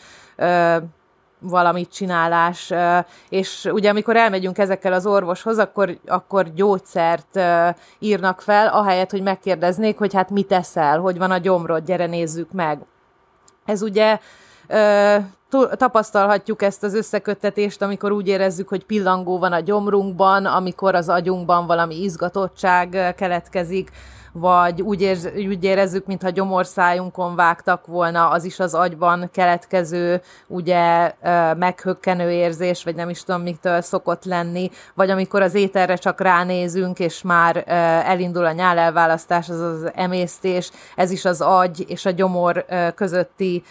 valamit 1.39 1.91
csinálás, 1.91 2.73
és 3.29 3.69
ugye 3.71 3.89
amikor 3.89 4.15
elmegyünk 4.15 4.57
ezekkel 4.57 4.93
az 4.93 5.05
orvoshoz, 5.05 5.57
akkor, 5.57 5.97
akkor 6.07 6.53
gyógyszert 6.53 7.39
írnak 7.99 8.41
fel, 8.41 8.67
ahelyett, 8.67 9.11
hogy 9.11 9.21
megkérdeznék, 9.21 9.97
hogy 9.97 10.13
hát 10.13 10.29
mit 10.29 10.47
teszel, 10.47 10.99
hogy 10.99 11.17
van 11.17 11.31
a 11.31 11.37
gyomrod, 11.37 11.85
gyere 11.85 12.05
nézzük 12.05 12.51
meg. 12.51 12.79
Ez 13.65 13.81
ugye 13.81 14.19
tapasztalhatjuk 15.77 16.61
ezt 16.61 16.83
az 16.83 16.93
összeköttetést, 16.93 17.81
amikor 17.81 18.11
úgy 18.11 18.27
érezzük, 18.27 18.67
hogy 18.67 18.85
pillangó 18.85 19.39
van 19.39 19.53
a 19.53 19.59
gyomrunkban, 19.59 20.45
amikor 20.45 20.95
az 20.95 21.09
agyunkban 21.09 21.67
valami 21.67 22.03
izgatottság 22.03 23.13
keletkezik, 23.17 23.91
vagy 24.33 24.81
úgy, 24.81 25.01
érz, 25.01 25.29
úgy 25.35 25.63
érezzük, 25.63 26.05
mintha 26.05 26.29
gyomorszájunkon 26.29 27.35
vágtak 27.35 27.85
volna, 27.85 28.29
az 28.29 28.43
is 28.43 28.59
az 28.59 28.73
agyban 28.73 29.29
keletkező, 29.31 30.21
ugye 30.47 31.13
meghökkenő 31.57 32.31
érzés, 32.31 32.83
vagy 32.83 32.95
nem 32.95 33.09
is 33.09 33.23
tudom, 33.23 33.41
mitől 33.41 33.81
szokott 33.81 34.25
lenni, 34.25 34.69
vagy 34.93 35.09
amikor 35.09 35.41
az 35.41 35.53
ételre 35.53 35.95
csak 35.95 36.21
ránézünk, 36.21 36.99
és 36.99 37.21
már 37.21 37.63
elindul 38.05 38.45
a 38.45 38.51
nyálelválasztás, 38.51 39.49
az 39.49 39.59
az 39.59 39.91
emésztés, 39.95 40.71
ez 40.95 41.11
is 41.11 41.25
az 41.25 41.41
agy 41.41 41.85
és 41.87 42.05
a 42.05 42.11
gyomor 42.11 42.65
közötti 42.95 43.63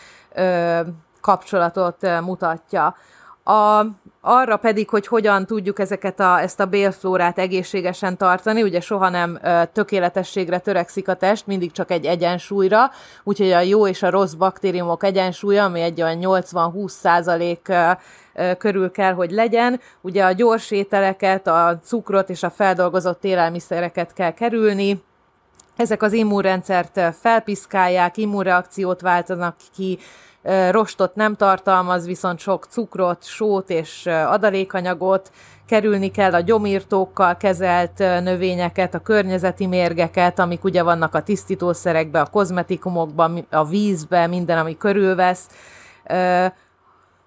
kapcsolatot 1.21 2.21
mutatja. 2.21 2.97
A, 3.45 3.85
arra 4.21 4.57
pedig, 4.57 4.89
hogy 4.89 5.07
hogyan 5.07 5.47
tudjuk 5.47 5.79
ezeket 5.79 6.21
a, 6.21 6.41
ezt 6.41 6.61
a 6.61 6.67
bélflórát 6.67 7.39
egészségesen 7.39 8.17
tartani, 8.17 8.63
ugye 8.63 8.81
soha 8.81 9.09
nem 9.09 9.39
ö, 9.43 9.63
tökéletességre 9.73 10.59
törekszik 10.59 11.09
a 11.09 11.15
test, 11.15 11.47
mindig 11.47 11.73
csak 11.73 11.91
egy 11.91 12.05
egyensúlyra, 12.05 12.91
úgyhogy 13.25 13.51
a 13.51 13.61
jó 13.61 13.87
és 13.87 14.03
a 14.03 14.11
rossz 14.11 14.33
baktériumok 14.33 15.05
egyensúlya, 15.05 15.65
ami 15.65 15.81
egy 15.81 16.03
olyan 16.03 16.19
80-20 16.21 16.89
százalék 16.89 17.73
körül 18.59 18.91
kell, 18.91 19.13
hogy 19.13 19.31
legyen. 19.31 19.81
Ugye 20.01 20.25
a 20.25 20.33
gyors 20.33 20.71
ételeket, 20.71 21.47
a 21.47 21.79
cukrot 21.85 22.31
és 22.31 22.43
a 22.43 22.51
feldolgozott 22.51 23.25
élelmiszereket 23.25 24.13
kell 24.13 24.33
kerülni, 24.33 25.03
ezek 25.77 26.03
az 26.03 26.13
immunrendszert 26.13 27.01
felpiszkálják, 27.21 28.17
immunreakciót 28.17 29.01
váltanak 29.01 29.57
ki, 29.75 29.99
rostot 30.71 31.15
nem 31.15 31.37
tartalmaz, 31.37 32.07
viszont 32.07 32.39
sok 32.39 32.65
cukrot, 32.65 33.25
sót 33.25 33.71
és 33.71 34.07
adalékanyagot, 34.07 35.31
kerülni 35.67 36.11
kell 36.11 36.35
a 36.35 36.41
gyomírtókkal 36.41 37.37
kezelt 37.37 37.99
növényeket, 37.99 38.95
a 38.95 38.99
környezeti 38.99 39.67
mérgeket, 39.67 40.39
amik 40.39 40.65
ugye 40.65 40.83
vannak 40.83 41.15
a 41.15 41.23
tisztítószerekben, 41.23 42.23
a 42.23 42.31
kozmetikumokban, 42.31 43.47
a 43.51 43.65
vízben, 43.65 44.29
minden, 44.29 44.59
ami 44.59 44.77
körülvesz. 44.77 45.49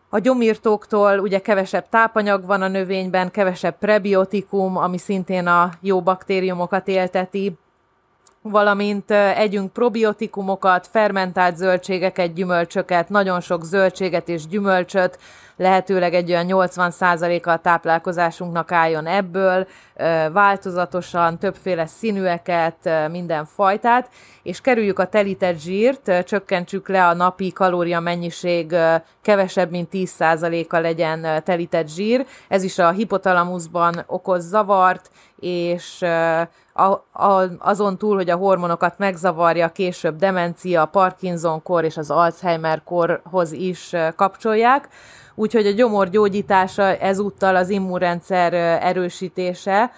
A 0.09 0.19
gyomírtóktól 0.19 1.19
ugye 1.19 1.39
kevesebb 1.39 1.89
tápanyag 1.89 2.45
van 2.45 2.61
a 2.61 2.67
növényben, 2.67 3.31
kevesebb 3.31 3.77
prebiotikum, 3.77 4.77
ami 4.77 4.97
szintén 4.97 5.47
a 5.47 5.69
jó 5.81 6.01
baktériumokat 6.01 6.87
élteti 6.87 7.57
valamint 8.43 9.11
együnk 9.11 9.73
probiotikumokat, 9.73 10.87
fermentált 10.87 11.57
zöldségeket, 11.57 12.33
gyümölcsöket, 12.33 13.09
nagyon 13.09 13.41
sok 13.41 13.63
zöldséget 13.63 14.29
és 14.29 14.47
gyümölcsöt, 14.47 15.19
lehetőleg 15.55 16.13
egy 16.13 16.31
olyan 16.31 16.45
80%-a 16.49 17.49
a 17.49 17.57
táplálkozásunknak 17.57 18.71
álljon 18.71 19.07
ebből, 19.07 19.67
változatosan, 20.31 21.37
többféle 21.37 21.85
színűeket, 21.85 22.89
minden 23.11 23.45
fajtát, 23.45 24.09
és 24.43 24.61
kerüljük 24.61 24.99
a 24.99 25.07
telített 25.07 25.59
zsírt, 25.59 26.25
csökkentsük 26.25 26.87
le 26.87 27.07
a 27.07 27.13
napi 27.13 27.51
kalória 27.51 27.99
mennyiség 27.99 28.75
kevesebb, 29.21 29.69
mint 29.69 29.89
10%-a 29.91 30.77
legyen 30.77 31.43
telített 31.43 31.87
zsír. 31.87 32.25
Ez 32.47 32.63
is 32.63 32.79
a 32.79 32.91
hipotalamuszban 32.91 34.03
okoz 34.07 34.47
zavart, 34.47 35.09
és 35.39 36.05
a, 36.73 36.83
a, 37.11 37.43
azon 37.59 37.97
túl, 37.97 38.15
hogy 38.15 38.29
a 38.29 38.35
hormonokat 38.35 38.97
megzavarja, 38.97 39.71
később 39.71 40.15
demencia, 40.15 40.85
Parkinson-kor 40.85 41.83
és 41.83 41.97
az 41.97 42.11
Alzheimer-korhoz 42.11 43.51
is 43.51 43.95
kapcsolják. 44.15 44.87
Úgyhogy 45.35 45.65
a 45.65 45.71
gyomor 45.71 46.09
gyógyítása 46.09 46.83
ezúttal 46.83 47.55
az 47.55 47.69
immunrendszer 47.69 48.53
erősítése, 48.83 49.91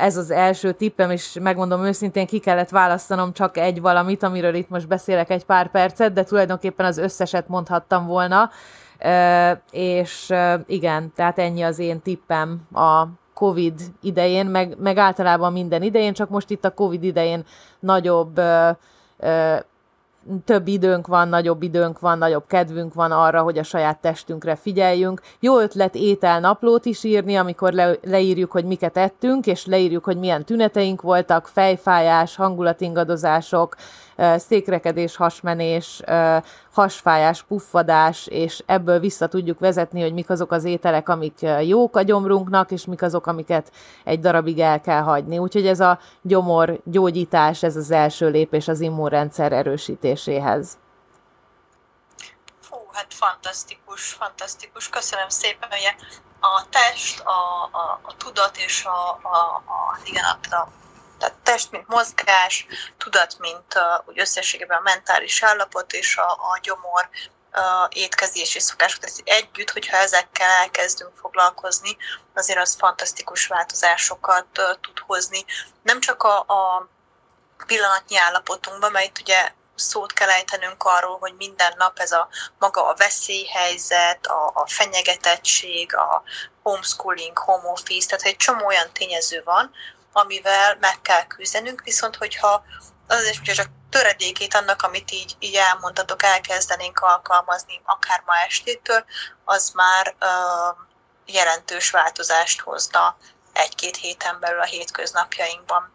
ez 0.00 0.16
az 0.16 0.30
első 0.30 0.72
tippem, 0.72 1.10
és 1.10 1.38
megmondom 1.40 1.84
őszintén, 1.84 2.26
ki 2.26 2.38
kellett 2.38 2.68
választanom 2.68 3.32
csak 3.32 3.56
egy 3.56 3.80
valamit, 3.80 4.22
amiről 4.22 4.54
itt 4.54 4.68
most 4.68 4.88
beszélek 4.88 5.30
egy 5.30 5.44
pár 5.44 5.70
percet, 5.70 6.12
de 6.12 6.24
tulajdonképpen 6.24 6.86
az 6.86 6.98
összeset 6.98 7.48
mondhattam 7.48 8.06
volna, 8.06 8.50
és 9.70 10.32
igen, 10.66 11.12
tehát 11.16 11.38
ennyi 11.38 11.62
az 11.62 11.78
én 11.78 12.00
tippem 12.00 12.60
a 12.74 13.06
COVID 13.34 13.80
idején, 14.02 14.46
meg, 14.46 14.76
meg 14.78 14.96
általában 14.96 15.52
minden 15.52 15.82
idején, 15.82 16.12
csak 16.12 16.28
most 16.28 16.50
itt 16.50 16.64
a 16.64 16.74
COVID 16.74 17.02
idején 17.02 17.44
nagyobb 17.80 18.40
több 20.44 20.68
időnk 20.68 21.06
van, 21.06 21.28
nagyobb 21.28 21.62
időnk 21.62 21.98
van, 21.98 22.18
nagyobb 22.18 22.44
kedvünk 22.46 22.94
van 22.94 23.12
arra, 23.12 23.42
hogy 23.42 23.58
a 23.58 23.62
saját 23.62 23.98
testünkre 24.00 24.56
figyeljünk. 24.56 25.20
Jó 25.40 25.58
ötlet 25.58 25.94
ételnaplót 25.94 26.84
is 26.84 27.04
írni, 27.04 27.36
amikor 27.36 27.72
le, 27.72 27.96
leírjuk, 28.02 28.50
hogy 28.50 28.64
miket 28.64 28.96
ettünk, 28.96 29.46
és 29.46 29.66
leírjuk, 29.66 30.04
hogy 30.04 30.18
milyen 30.18 30.44
tüneteink 30.44 31.02
voltak, 31.02 31.46
fejfájás, 31.46 32.36
hangulatingadozások, 32.36 33.76
székrekedés, 34.36 35.16
hasmenés, 35.16 36.00
hasfájás, 36.72 37.42
puffadás, 37.42 38.26
és 38.26 38.62
ebből 38.66 38.98
vissza 38.98 39.26
tudjuk 39.26 39.58
vezetni, 39.58 40.00
hogy 40.00 40.12
mik 40.12 40.30
azok 40.30 40.52
az 40.52 40.64
ételek, 40.64 41.08
amik 41.08 41.38
jók 41.60 41.96
a 41.96 42.02
gyomrunknak, 42.02 42.70
és 42.70 42.84
mik 42.84 43.02
azok, 43.02 43.26
amiket 43.26 43.72
egy 44.04 44.20
darabig 44.20 44.58
el 44.60 44.80
kell 44.80 45.00
hagyni. 45.00 45.38
Úgyhogy 45.38 45.66
ez 45.66 45.80
a 45.80 45.98
gyomor 46.22 46.80
gyógyítás, 46.84 47.62
ez 47.62 47.76
az 47.76 47.90
első 47.90 48.28
lépés 48.28 48.68
az 48.68 48.80
immunrendszer 48.80 49.52
erősítéséhez. 49.52 50.78
Fú, 52.60 52.76
hát 52.92 53.14
fantasztikus, 53.14 54.12
fantasztikus. 54.12 54.88
Köszönöm 54.88 55.28
szépen, 55.28 55.68
hogy 55.70 55.94
a 56.40 56.68
test, 56.70 57.20
a, 57.20 57.68
a, 57.72 58.00
a 58.02 58.16
tudat 58.16 58.56
és 58.56 58.84
a, 58.84 59.18
a, 59.22 59.62
a, 59.66 59.98
igen, 60.04 60.24
a 60.24 60.68
tehát 61.22 61.38
test, 61.42 61.70
mint 61.70 61.88
mozgás, 61.88 62.66
tudat, 62.98 63.38
mint 63.38 63.74
uh, 63.74 64.08
úgy 64.08 64.20
összességében 64.20 64.78
a 64.78 64.82
mentális 64.82 65.42
állapot 65.42 65.92
és 65.92 66.16
a, 66.16 66.30
a 66.30 66.58
gyomor 66.62 67.08
uh, 67.52 67.62
étkezési 67.88 68.60
szokások. 68.60 69.00
Tehát 69.00 69.20
együtt, 69.24 69.70
hogyha 69.70 69.96
ezekkel 69.96 70.48
elkezdünk 70.48 71.16
foglalkozni, 71.16 71.96
azért 72.34 72.58
az 72.58 72.76
fantasztikus 72.78 73.46
változásokat 73.46 74.58
uh, 74.58 74.80
tud 74.80 74.98
hozni. 74.98 75.44
Nem 75.82 76.00
csak 76.00 76.22
a, 76.22 76.38
a 76.38 76.88
pillanatnyi 77.66 78.16
állapotunkban, 78.16 78.90
mert 78.90 79.18
ugye 79.20 79.52
szót 79.74 80.12
kell 80.12 80.30
ejtenünk 80.30 80.82
arról, 80.84 81.18
hogy 81.18 81.34
minden 81.36 81.74
nap 81.76 81.98
ez 81.98 82.12
a 82.12 82.28
maga 82.58 82.88
a 82.88 82.94
veszélyhelyzet, 82.94 84.26
a, 84.26 84.50
a 84.54 84.66
fenyegetettség, 84.66 85.94
a 85.94 86.22
homeschooling, 86.62 87.38
home 87.38 87.68
office, 87.68 88.08
tehát 88.08 88.24
egy 88.24 88.36
csomó 88.36 88.66
olyan 88.66 88.92
tényező 88.92 89.42
van, 89.44 89.72
amivel 90.12 90.76
meg 90.80 91.00
kell 91.02 91.26
küzdenünk, 91.26 91.82
viszont 91.84 92.16
hogyha 92.16 92.64
az 93.06 93.24
is, 93.24 93.40
csak 93.40 93.68
töredékét 93.90 94.54
annak, 94.54 94.82
amit 94.82 95.12
így, 95.12 95.36
így 95.38 95.54
elmondtatok, 95.54 96.22
elkezdenénk 96.22 96.98
alkalmazni 96.98 97.80
akár 97.84 98.22
ma 98.26 98.36
estétől, 98.36 99.04
az 99.44 99.70
már 99.74 100.14
uh, 100.20 100.76
jelentős 101.26 101.90
változást 101.90 102.60
hozna 102.60 103.16
egy-két 103.52 103.96
héten 103.96 104.40
belül 104.40 104.60
a 104.60 104.64
hétköznapjainkban. 104.64 105.92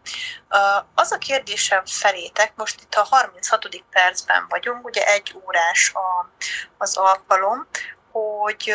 Az 0.96 1.12
a 1.12 1.18
kérdésem 1.18 1.86
felétek, 1.86 2.54
most 2.56 2.82
itt 2.82 2.96
a 2.96 3.08
36. 3.10 3.84
percben 3.90 4.46
vagyunk, 4.50 4.86
ugye 4.86 5.06
egy 5.06 5.36
órás 5.46 5.92
a, 5.94 6.30
az 6.78 6.98
alkalom, 6.98 7.68
hogy 8.12 8.74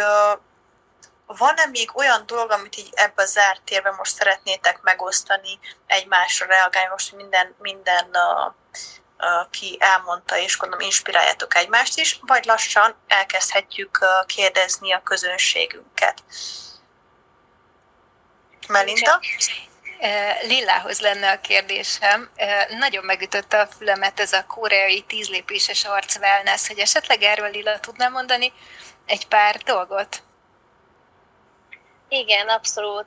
van-e 1.36 1.66
még 1.66 1.96
olyan 1.96 2.22
dolog, 2.26 2.50
amit 2.50 2.76
így 2.76 2.90
ebbe 2.92 3.22
a 3.22 3.26
zárt 3.26 3.62
térben 3.62 3.94
most 3.94 4.14
szeretnétek 4.14 4.80
megosztani, 4.80 5.58
egymásra 5.86 6.46
reagálni, 6.46 6.90
most 6.90 7.12
minden, 7.12 7.54
minden 7.58 8.16
ki 9.50 9.76
elmondta, 9.80 10.38
és 10.38 10.56
gondolom 10.56 10.84
inspiráljátok 10.84 11.54
egymást 11.54 11.98
is, 11.98 12.18
vagy 12.20 12.44
lassan 12.44 12.96
elkezdhetjük 13.08 13.98
kérdezni 14.26 14.92
a 14.92 15.02
közönségünket. 15.02 16.22
Melinda? 18.68 19.20
Lillához 20.42 21.00
lenne 21.00 21.30
a 21.30 21.40
kérdésem. 21.40 22.30
Nagyon 22.68 23.04
megütötte 23.04 23.60
a 23.60 23.66
fülemet 23.66 24.20
ez 24.20 24.32
a 24.32 24.46
koreai 24.46 25.02
tízlépéses 25.02 25.84
arc 25.84 26.16
wellness, 26.16 26.66
hogy 26.66 26.78
esetleg 26.78 27.22
erről 27.22 27.50
Lilla 27.50 27.80
tudná 27.80 28.08
mondani 28.08 28.52
egy 29.06 29.26
pár 29.26 29.56
dolgot? 29.56 30.22
Igen, 32.14 32.48
abszolút. 32.48 33.06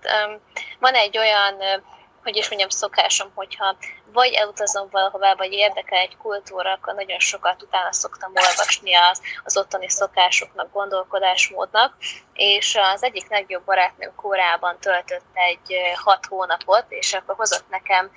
Van 0.79 0.93
egy 0.93 1.17
olyan, 1.17 1.55
hogy 2.23 2.35
is 2.35 2.47
mondjam, 2.47 2.69
szokásom, 2.69 3.31
hogyha 3.35 3.75
vagy 4.13 4.33
elutazom 4.33 4.87
valahová, 4.91 5.35
vagy 5.35 5.51
érdekel 5.51 5.99
egy 5.99 6.17
kultúra, 6.17 6.71
akkor 6.71 6.93
nagyon 6.93 7.19
sokat 7.19 7.61
utána 7.61 7.93
szoktam 7.93 8.31
olvasni 8.35 8.95
az, 8.95 9.21
az 9.43 9.57
ottani 9.57 9.89
szokásoknak, 9.89 10.71
gondolkodásmódnak, 10.71 11.93
és 12.33 12.77
az 12.93 13.03
egyik 13.03 13.29
legjobb 13.29 13.65
barátnőm 13.65 14.15
korában 14.15 14.79
töltött 14.79 15.25
egy 15.33 15.75
hat 16.03 16.25
hónapot, 16.25 16.85
és 16.89 17.13
akkor 17.13 17.35
hozott 17.35 17.69
nekem 17.69 18.11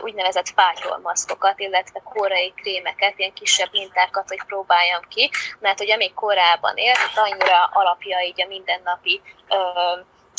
úgynevezett 0.00 0.48
fátyolmaszkokat, 0.48 1.60
illetve 1.60 2.00
korai 2.04 2.52
krémeket, 2.56 3.14
ilyen 3.16 3.32
kisebb 3.32 3.68
mintákat, 3.72 4.28
hogy 4.28 4.42
próbáljam 4.46 5.02
ki, 5.08 5.30
mert 5.58 5.78
hogy 5.78 5.90
amíg 5.90 6.14
korában 6.14 6.76
élt, 6.76 6.98
annyira 7.14 7.64
alapja 7.72 8.20
így 8.20 8.42
a 8.42 8.46
mindennapi 8.46 9.20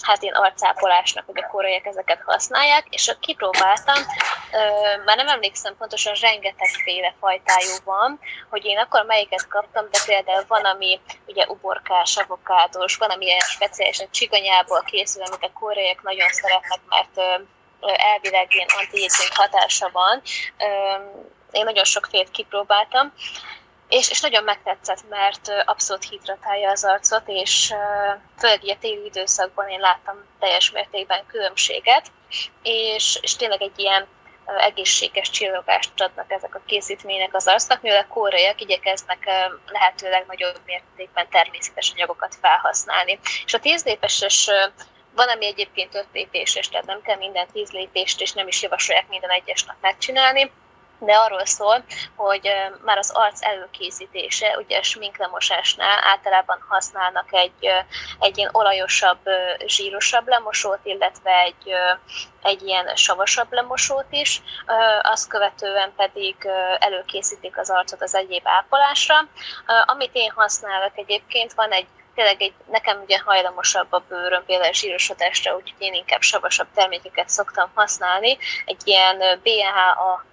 hát 0.02 0.24
én 0.24 0.34
arcápolásnak, 0.34 1.26
hogy 1.26 1.44
a 1.44 1.48
koreaiak 1.48 1.86
ezeket 1.86 2.22
használják, 2.26 2.86
és 2.90 3.16
kipróbáltam, 3.20 3.96
már 5.06 5.16
nem 5.16 5.28
emlékszem 5.28 5.78
pontosan, 5.78 6.14
rengetegféle 6.14 7.14
fajtájú 7.20 7.76
van, 7.84 8.20
hogy 8.50 8.66
én 8.66 8.78
akkor 8.78 9.06
melyiket 9.06 9.48
kaptam, 9.48 9.88
de 9.92 10.00
például 10.06 10.46
van, 10.48 10.66
ami 10.66 11.00
ugye 11.26 11.46
uborkás, 11.48 12.18
avokádós, 12.18 12.96
van, 12.96 13.10
ami 13.10 13.26
ilyen 13.26 13.40
speciálisan 13.40 14.08
csiganyából 14.12 14.82
készül, 14.86 15.24
amit 15.24 15.44
a 15.44 15.60
koreaiak 15.60 16.02
nagyon 16.02 16.30
szeretnek, 16.30 16.80
mert 16.90 17.44
elvileg 17.82 18.54
ilyen 18.54 18.70
antiécink 18.78 19.34
hatása 19.34 19.90
van. 19.92 20.22
Én 21.52 21.64
nagyon 21.64 21.84
sok 21.84 22.06
félt 22.06 22.32
kipróbáltam, 22.32 23.14
és, 23.94 24.10
és 24.10 24.22
nagyon 24.22 24.44
megtetszett, 24.44 25.10
mert 25.10 25.52
abszolút 25.66 26.10
hidratálja 26.10 26.70
az 26.70 26.84
arcot, 26.84 27.24
és 27.26 27.74
főleg 28.38 28.60
a 28.64 28.78
téli 28.80 29.06
időszakban 29.06 29.70
én 29.70 29.80
láttam 29.80 30.16
teljes 30.40 30.72
mértékben 30.72 31.26
különbséget, 31.28 32.12
és, 32.64 33.18
és 33.22 33.36
tényleg 33.36 33.62
egy 33.62 33.80
ilyen 33.80 34.08
egészséges 34.58 35.30
csillogást 35.30 36.02
adnak 36.02 36.32
ezek 36.32 36.56
a 36.56 36.62
készítmények 36.66 37.36
az 37.36 37.48
arcnak, 37.48 37.82
mivel 37.82 38.06
a 38.10 38.14
koreaiak 38.14 38.62
igyekeznek 38.62 39.30
lehetőleg 39.66 40.26
nagyobb 40.28 40.60
mértékben 40.66 41.30
természetes 41.30 41.92
anyagokat 41.96 42.36
felhasználni. 42.42 43.20
És 43.46 43.54
a 43.54 43.60
tíz 43.60 43.84
lépéses 43.84 44.50
van, 45.16 45.30
ami 45.30 45.46
egyébként 45.46 45.96
öt 45.96 46.08
lépéses, 46.14 46.70
tehát 46.70 46.86
nem 46.86 47.02
kell 47.02 47.18
minden 47.18 47.48
tíz 47.54 47.72
lépést, 47.72 48.22
és 48.22 48.32
nem 48.32 48.48
is 48.48 48.62
javasolják 48.62 49.08
minden 49.08 49.30
egyes 49.30 49.64
nap 49.64 49.76
megcsinálni, 49.82 50.52
de 51.06 51.14
arról 51.14 51.46
szól, 51.46 51.84
hogy 52.16 52.52
már 52.82 52.98
az 52.98 53.12
arc 53.14 53.46
előkészítése, 53.46 54.58
ugye 54.58 54.78
a 54.78 54.84
sminklemosásnál 54.84 56.00
általában 56.04 56.66
használnak 56.70 57.28
egy, 57.34 57.68
egy 58.20 58.38
ilyen 58.38 58.50
olajosabb, 58.54 59.20
zsírosabb 59.66 60.28
lemosót, 60.28 60.80
illetve 60.84 61.32
egy, 61.40 61.74
egy 62.42 62.62
ilyen 62.62 62.96
savasabb 62.96 63.52
lemosót 63.52 64.08
is, 64.10 64.42
azt 65.02 65.28
követően 65.28 65.94
pedig 65.96 66.36
előkészítik 66.80 67.58
az 67.58 67.70
arcot 67.70 68.02
az 68.02 68.16
egyéb 68.16 68.48
ápolásra. 68.48 69.16
Amit 69.86 70.14
én 70.14 70.32
használok 70.36 70.98
egyébként, 70.98 71.54
van 71.54 71.72
egy 71.72 71.88
tényleg 72.16 72.42
egy, 72.42 72.54
nekem 72.72 73.02
ugye 73.02 73.20
hajlamosabb 73.20 73.88
a 73.90 74.04
bőröm, 74.10 74.46
például 74.46 74.74
zsírosodásra, 74.74 75.56
úgyhogy 75.56 75.82
én 75.82 75.94
inkább 75.94 76.22
savasabb 76.22 76.68
termékeket 76.74 77.30
szoktam 77.30 77.72
használni. 77.74 78.38
Egy 78.66 78.82
ilyen 78.84 79.40
BHA 79.44 80.26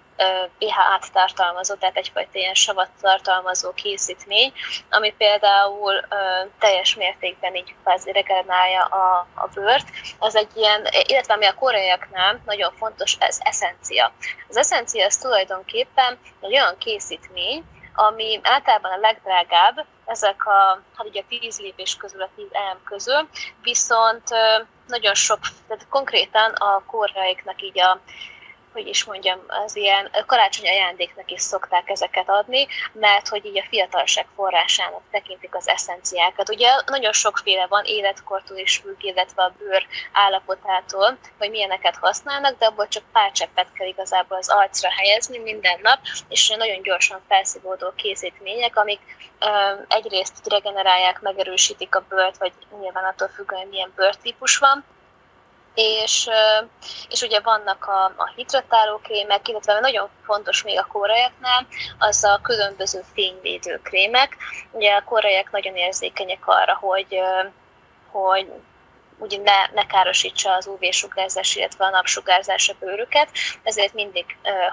pH-t 0.57 1.11
tartalmazó, 1.13 1.73
tehát 1.75 1.95
egyfajta 1.95 2.29
ilyen 2.39 2.53
savat 2.53 2.89
tartalmazó 3.01 3.73
készítmény, 3.73 4.53
ami 4.89 5.13
például 5.17 5.93
ö, 5.93 6.15
teljes 6.59 6.95
mértékben 6.95 7.55
így 7.55 7.75
kvázi 7.83 8.11
regenerálja 8.11 8.83
a, 8.83 9.27
a 9.35 9.47
bőrt. 9.53 9.87
Az 10.19 10.35
egy 10.35 10.49
ilyen, 10.55 10.87
illetve 11.07 11.33
ami 11.33 11.45
a 11.45 11.53
koreaiaknál 11.53 12.41
nagyon 12.45 12.73
fontos, 12.77 13.17
ez 13.19 13.37
eszencia. 13.39 14.11
Az 14.49 14.57
eszencia 14.57 15.05
az 15.05 15.17
tulajdonképpen 15.17 16.19
egy 16.41 16.53
olyan 16.53 16.77
készítmény, 16.77 17.63
ami 17.95 18.39
általában 18.43 18.91
a 18.91 18.99
legdrágább, 18.99 19.85
ezek 20.05 20.45
a, 20.45 20.81
hát 20.95 21.07
ugye 21.07 21.21
a 21.21 21.39
10 21.39 21.59
lépés 21.59 21.95
közül, 21.95 22.21
a 22.21 22.29
10 22.35 22.45
EM 22.51 22.83
közül, 22.83 23.29
viszont 23.61 24.23
nagyon 24.87 25.13
sok, 25.13 25.39
tehát 25.67 25.87
konkrétan 25.89 26.51
a 26.51 26.83
korraiknak 26.85 27.61
így 27.61 27.79
a 27.79 27.99
hogy 28.73 28.87
is 28.87 29.03
mondjam, 29.03 29.39
az 29.47 29.75
ilyen 29.75 30.11
karácsony 30.25 30.67
ajándéknak 30.67 31.31
is 31.31 31.41
szokták 31.41 31.89
ezeket 31.89 32.29
adni, 32.29 32.67
mert 32.93 33.27
hogy 33.27 33.45
így 33.45 33.57
a 33.57 33.65
fiatalság 33.69 34.25
forrásának 34.35 35.01
tekintik 35.11 35.55
az 35.55 35.69
eszenciákat. 35.69 36.49
Ugye 36.49 36.69
nagyon 36.85 37.13
sokféle 37.13 37.67
van, 37.67 37.83
életkortól 37.85 38.57
is 38.57 38.77
függ, 38.77 39.03
illetve 39.03 39.43
a 39.43 39.53
bőr 39.57 39.85
állapotától, 40.11 41.17
hogy 41.37 41.49
milyeneket 41.49 41.95
használnak, 41.95 42.57
de 42.57 42.65
abból 42.65 42.87
csak 42.87 43.03
pár 43.11 43.31
cseppet 43.31 43.67
kell 43.73 43.87
igazából 43.87 44.37
az 44.37 44.49
arcra 44.49 44.89
helyezni 44.91 45.37
minden 45.37 45.79
nap, 45.81 45.99
és 46.29 46.49
nagyon 46.49 46.81
gyorsan 46.81 47.21
felszívódó 47.27 47.93
készítmények, 47.95 48.75
amik 48.75 48.99
egyrészt 49.87 50.47
regenerálják, 50.47 51.21
megerősítik 51.21 51.95
a 51.95 52.05
bőrt, 52.09 52.37
vagy 52.37 52.51
nyilván 52.79 53.03
attól 53.03 53.27
függően 53.27 53.67
milyen 53.67 53.93
bőrtípus 53.95 54.57
van, 54.57 54.85
és, 55.75 56.29
és 57.09 57.21
ugye 57.21 57.39
vannak 57.39 57.85
a, 57.85 58.05
a 58.05 58.31
hidratáló 58.35 58.97
krémek, 58.97 59.47
illetve 59.47 59.79
nagyon 59.79 60.09
fontos 60.25 60.63
még 60.63 60.79
a 60.79 60.87
kórajaknál, 60.91 61.67
az 61.97 62.23
a 62.23 62.39
különböző 62.43 63.01
fényvédő 63.13 63.79
krémek. 63.83 64.37
Ugye 64.71 64.93
a 64.93 65.03
kóraiak 65.03 65.51
nagyon 65.51 65.75
érzékenyek 65.75 66.47
arra, 66.47 66.77
hogy, 66.81 67.19
hogy 68.11 68.51
ugye 69.17 69.37
ne, 69.37 69.67
ne 69.73 69.85
károsítsa 69.85 70.53
az 70.53 70.67
UV-sugárzás, 70.67 71.55
illetve 71.55 71.85
a 71.85 71.89
napsugárzás 71.89 72.69
a 72.69 72.75
bőrüket, 72.79 73.29
ezért 73.63 73.93
mindig 73.93 74.25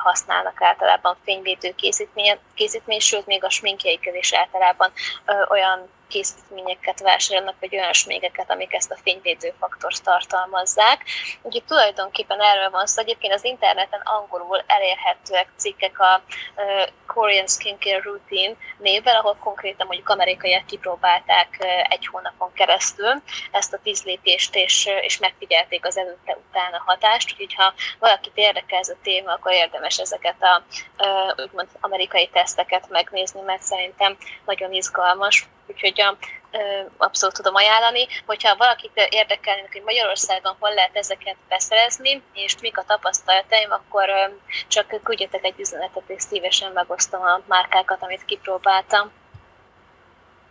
használnak 0.02 0.62
általában 0.62 1.16
fényvédő 1.24 1.74
készítmény, 1.74 2.38
készítmény, 2.54 3.00
sőt 3.00 3.26
még 3.26 3.44
a 3.44 3.50
sminkjeikkel 3.50 4.14
is 4.14 4.34
általában 4.34 4.92
olyan 5.48 5.88
készítményeket 6.09 7.01
vásárolnak, 7.01 7.55
vagy 7.61 7.77
olyan 7.77 7.92
smégeket, 7.92 8.51
amik 8.51 8.75
ezt 8.75 8.90
a 8.90 8.99
fényvédő 9.03 9.53
faktort 9.59 10.03
tartalmazzák. 10.03 11.05
Úgyhogy 11.42 11.64
tulajdonképpen 11.64 12.40
erről 12.40 12.71
van 12.71 12.87
szó. 12.87 13.03
Egyébként 13.03 13.35
az 13.35 13.44
interneten 13.44 14.01
angolul 14.01 14.64
elérhetőek 14.66 15.49
cikkek 15.57 16.01
a 16.01 16.23
Korean 17.18 17.46
Skincare 17.46 18.02
Routine 18.02 18.54
névvel, 18.78 19.16
ahol 19.16 19.37
konkrétan 19.40 19.87
mondjuk 19.87 20.09
amerikaiak 20.09 20.66
kipróbálták 20.66 21.48
egy 21.88 22.07
hónapon 22.07 22.52
keresztül 22.52 23.22
ezt 23.50 23.72
a 23.72 23.78
tíz 23.83 24.02
lépést, 24.04 24.54
és, 24.54 24.88
és 25.00 25.18
megfigyelték 25.18 25.87
az 25.87 25.96
előtte 25.96 26.38
utána 26.48 26.83
hatást. 26.87 27.33
Úgyhogy 27.33 27.54
ha 27.54 27.74
valakit 27.98 28.33
érdekel 28.35 28.78
ez 28.78 28.88
a 28.88 28.96
téma, 29.02 29.33
akkor 29.33 29.52
érdemes 29.52 29.98
ezeket 29.98 30.42
a 30.42 30.62
úgymond 31.42 31.68
amerikai 31.81 32.28
teszteket 32.28 32.88
megnézni, 32.88 33.40
mert 33.40 33.62
szerintem 33.62 34.16
nagyon 34.44 34.72
izgalmas 34.72 35.48
úgyhogy 35.68 36.00
a, 36.00 36.16
abszolút 36.96 37.34
tudom 37.34 37.54
ajánlani. 37.54 38.06
Hogyha 38.26 38.56
valakit 38.56 39.08
érdekelnek, 39.11 39.72
hogy 39.72 39.82
Magyarországon 39.82 40.56
hol 40.58 40.74
lehet 40.74 40.96
ezeket 40.96 41.37
beszerezni, 41.48 42.22
és 42.32 42.56
mik 42.61 42.78
a 42.78 42.84
tapasztalataim, 42.87 43.70
akkor 43.70 44.11
csak 44.68 45.02
küldjetek 45.02 45.44
egy 45.44 45.61
üzenetet, 45.61 46.02
és 46.06 46.22
szívesen 46.22 46.72
megosztom 46.72 47.22
a 47.22 47.40
márkákat, 47.46 48.02
amit 48.02 48.24
kipróbáltam. 48.24 49.12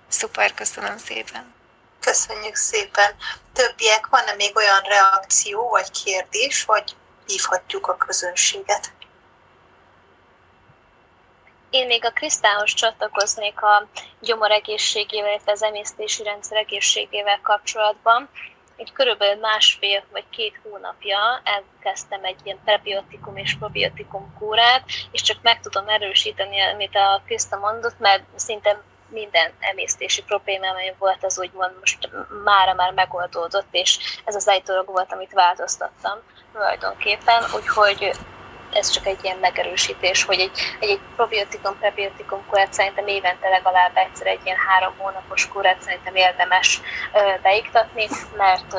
Szuper, 0.07 0.53
köszönöm 0.53 0.97
szépen! 0.97 1.55
Köszönjük 1.99 2.55
szépen! 2.55 3.15
Többiek, 3.53 4.07
van-e 4.07 4.33
még 4.33 4.55
olyan 4.55 4.81
reakció 4.81 5.69
vagy 5.69 5.91
kérdés, 6.03 6.63
vagy 6.63 6.95
hívhatjuk 7.25 7.87
a 7.87 7.97
közönséget? 7.97 8.91
Én 11.69 11.87
még 11.87 12.05
a 12.05 12.11
Krisztához 12.11 12.73
csatlakoznék 12.73 13.61
a 13.61 13.87
gyomor 14.19 14.51
egészségével, 14.51 15.29
illetve 15.29 15.51
az 15.51 15.63
emésztési 15.63 16.23
rendszer 16.23 16.57
egészségével 16.57 17.39
kapcsolatban. 17.41 18.29
Egy 18.75 18.91
körülbelül 18.91 19.39
másfél 19.39 20.03
vagy 20.11 20.23
két 20.29 20.59
hónapja 20.63 21.41
elkezdtem 21.43 22.23
egy 22.23 22.39
ilyen 22.43 22.59
prebiotikum 22.63 23.37
és 23.37 23.55
probiotikum 23.57 24.33
kúrát, 24.39 24.83
és 25.11 25.21
csak 25.21 25.37
meg 25.41 25.59
tudom 25.59 25.87
erősíteni, 25.87 26.61
amit 26.61 26.95
a 26.95 27.21
Kriszta 27.25 27.57
mondott, 27.57 27.99
mert 27.99 28.23
szinte 28.35 28.81
minden 29.09 29.53
emésztési 29.59 30.23
problémám, 30.23 30.75
ami 30.75 30.93
volt, 30.97 31.23
az 31.23 31.39
úgymond 31.39 31.71
most 31.79 32.09
mára 32.43 32.73
már 32.73 32.93
megoldódott, 32.93 33.67
és 33.71 33.99
ez 34.25 34.35
az 34.35 34.47
egy 34.47 34.63
dolog 34.63 34.87
volt, 34.87 35.13
amit 35.13 35.33
változtattam 35.33 36.19
tulajdonképpen, 36.53 37.43
úgyhogy 37.55 38.11
ez 38.73 38.89
csak 38.89 39.05
egy 39.05 39.19
ilyen 39.21 39.37
megerősítés, 39.41 40.23
hogy 40.23 40.39
egy, 40.39 40.51
egy, 40.79 40.89
egy 40.89 40.99
probiotikum, 41.15 41.77
prebiotikum 41.79 42.39
kurát 42.49 42.73
szerintem 42.73 43.07
évente 43.07 43.49
legalább 43.49 43.91
egyszer 43.93 44.27
egy 44.27 44.39
ilyen 44.43 44.57
három 44.67 44.93
hónapos 44.97 45.47
kurát 45.47 45.81
szerintem 45.81 46.15
érdemes 46.15 46.81
beiktatni, 47.41 48.07
mert 48.37 48.75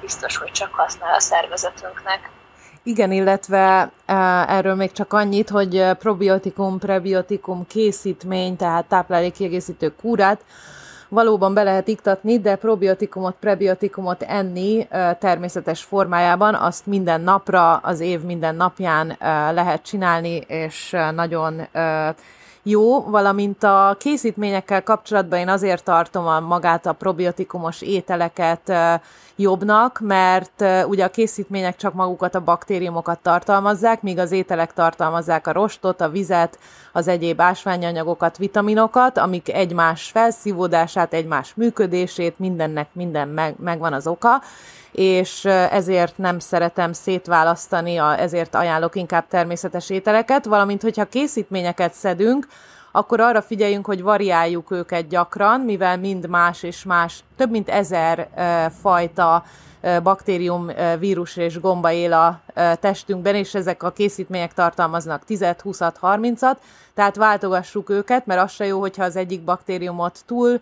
biztos, 0.00 0.36
hogy 0.36 0.50
csak 0.50 0.74
használ 0.74 1.14
a 1.14 1.20
szervezetünknek. 1.20 2.30
Igen, 2.84 3.12
illetve 3.12 3.90
erről 4.46 4.74
még 4.74 4.92
csak 4.92 5.12
annyit, 5.12 5.48
hogy 5.48 5.84
probiotikum, 5.98 6.78
prebiotikum 6.78 7.66
készítmény, 7.66 8.56
tehát 8.56 8.84
táplálékkiegészítő 8.84 9.94
kúrát, 9.94 10.40
valóban 11.12 11.54
be 11.54 11.62
lehet 11.62 11.88
iktatni, 11.88 12.38
de 12.40 12.56
probiotikumot, 12.56 13.34
prebiotikumot 13.40 14.22
enni 14.22 14.88
természetes 15.18 15.82
formájában, 15.82 16.54
azt 16.54 16.86
minden 16.86 17.20
napra, 17.20 17.76
az 17.76 18.00
év 18.00 18.20
minden 18.20 18.54
napján 18.54 19.16
lehet 19.54 19.82
csinálni, 19.82 20.36
és 20.46 20.96
nagyon 21.14 21.68
jó, 22.62 23.02
valamint 23.02 23.62
a 23.62 23.96
készítményekkel 23.98 24.82
kapcsolatban 24.82 25.38
én 25.38 25.48
azért 25.48 25.84
tartom 25.84 26.26
a 26.26 26.40
magát 26.40 26.86
a 26.86 26.92
probiotikumos 26.92 27.82
ételeket 27.82 28.72
jobbnak, 29.42 30.00
mert 30.02 30.64
ugye 30.86 31.04
a 31.04 31.10
készítmények 31.10 31.76
csak 31.76 31.94
magukat 31.94 32.34
a 32.34 32.40
baktériumokat 32.40 33.18
tartalmazzák, 33.18 34.02
míg 34.02 34.18
az 34.18 34.32
ételek 34.32 34.72
tartalmazzák 34.72 35.46
a 35.46 35.52
rostot, 35.52 36.00
a 36.00 36.08
vizet, 36.08 36.58
az 36.92 37.08
egyéb 37.08 37.40
ásványanyagokat, 37.40 38.36
vitaminokat, 38.36 39.18
amik 39.18 39.52
egymás 39.52 40.10
felszívódását, 40.10 41.12
egymás 41.12 41.54
működését, 41.54 42.38
mindennek 42.38 42.88
minden 42.92 43.28
meg, 43.28 43.54
megvan 43.58 43.92
az 43.92 44.06
oka, 44.06 44.42
és 44.92 45.44
ezért 45.70 46.18
nem 46.18 46.38
szeretem 46.38 46.92
szétválasztani, 46.92 47.98
ezért 47.98 48.54
ajánlok 48.54 48.96
inkább 48.96 49.26
természetes 49.28 49.90
ételeket, 49.90 50.44
valamint 50.44 50.82
hogyha 50.82 51.04
készítményeket 51.04 51.92
szedünk, 51.92 52.46
akkor 52.92 53.20
arra 53.20 53.42
figyeljünk, 53.42 53.86
hogy 53.86 54.02
variáljuk 54.02 54.70
őket 54.70 55.08
gyakran, 55.08 55.60
mivel 55.60 55.98
mind 55.98 56.28
más 56.28 56.62
és 56.62 56.84
más, 56.84 57.24
több 57.36 57.50
mint 57.50 57.68
ezer 57.68 58.28
fajta 58.80 59.44
baktérium, 60.02 60.70
vírus 60.98 61.36
és 61.36 61.60
gomba 61.60 61.90
él 61.90 62.12
a 62.12 62.40
testünkben, 62.80 63.34
és 63.34 63.54
ezek 63.54 63.82
a 63.82 63.90
készítmények 63.90 64.54
tartalmaznak 64.54 65.24
10 65.24 65.46
20 65.62 65.78
30-at, 65.80 66.56
tehát 66.94 67.16
váltogassuk 67.16 67.90
őket, 67.90 68.26
mert 68.26 68.40
az 68.40 68.52
se 68.52 68.66
jó, 68.66 68.80
hogyha 68.80 69.04
az 69.04 69.16
egyik 69.16 69.44
baktériumot 69.44 70.18
túl 70.26 70.60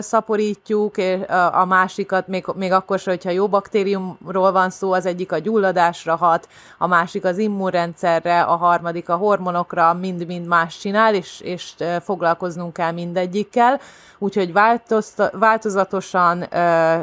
szaporítjuk, 0.00 0.96
és 0.96 1.18
a 1.52 1.64
másikat, 1.64 2.26
még, 2.28 2.44
még 2.54 2.72
akkor 2.72 2.98
sem, 2.98 3.12
hogyha 3.12 3.30
jó 3.30 3.48
baktériumról 3.48 4.52
van 4.52 4.70
szó, 4.70 4.92
az 4.92 5.06
egyik 5.06 5.32
a 5.32 5.38
gyulladásra 5.38 6.16
hat, 6.16 6.48
a 6.78 6.86
másik 6.86 7.24
az 7.24 7.38
immunrendszerre, 7.38 8.42
a 8.42 8.56
harmadik 8.56 9.08
a 9.08 9.16
hormonokra, 9.16 9.92
mind-mind 9.92 10.46
más 10.46 10.78
csinál, 10.78 11.14
és, 11.14 11.40
és 11.40 11.74
foglalkoznunk 12.04 12.72
kell 12.72 12.92
mindegyikkel. 12.92 13.80
Úgyhogy 14.18 14.52
változatosan 15.32 16.48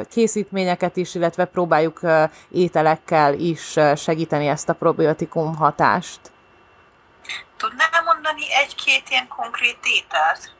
készítményeket 0.08 0.96
is, 0.96 1.14
illetve 1.14 1.44
próbáljuk 1.44 2.00
ételekkel 2.50 3.34
is 3.34 3.76
segíteni 3.96 4.46
ezt 4.46 4.68
a 4.68 4.72
probiotikum 4.72 5.56
hatást. 5.56 6.20
Tudnál 7.56 8.02
mondani 8.04 8.42
egy-két 8.62 9.02
ilyen 9.08 9.28
konkrét 9.28 9.78
ételt? 9.82 10.56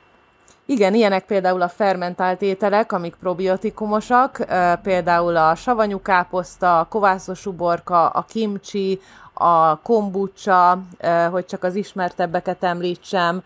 Igen, 0.70 0.94
ilyenek 0.94 1.24
például 1.24 1.62
a 1.62 1.68
fermentált 1.68 2.42
ételek, 2.42 2.92
amik 2.92 3.14
probiotikumosak, 3.14 4.46
például 4.82 5.36
a 5.36 5.54
savanyú 5.54 6.02
káposzta, 6.02 6.78
a 6.78 6.84
kovászos 6.84 7.46
uborka, 7.46 8.08
a 8.08 8.22
kimchi, 8.22 9.00
a 9.32 9.80
kombucha, 9.80 10.78
hogy 11.30 11.46
csak 11.46 11.62
az 11.62 11.74
ismertebbeket 11.74 12.64
említsem, 12.64 13.42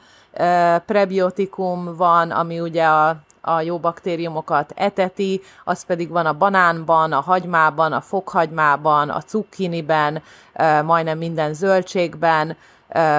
prebiotikum 0.86 1.96
van, 1.96 2.30
ami 2.30 2.60
ugye 2.60 2.84
a, 2.84 3.16
a 3.40 3.60
jó 3.60 3.78
baktériumokat 3.78 4.72
eteti, 4.76 5.40
az 5.64 5.84
pedig 5.84 6.08
van 6.08 6.26
a 6.26 6.32
banánban, 6.32 7.12
a 7.12 7.20
hagymában, 7.20 7.92
a 7.92 8.00
fokhagymában, 8.00 9.08
a 9.08 9.20
cukkiniben, 9.20 10.22
majdnem 10.84 11.18
minden 11.18 11.54
zöldségben, 11.54 12.56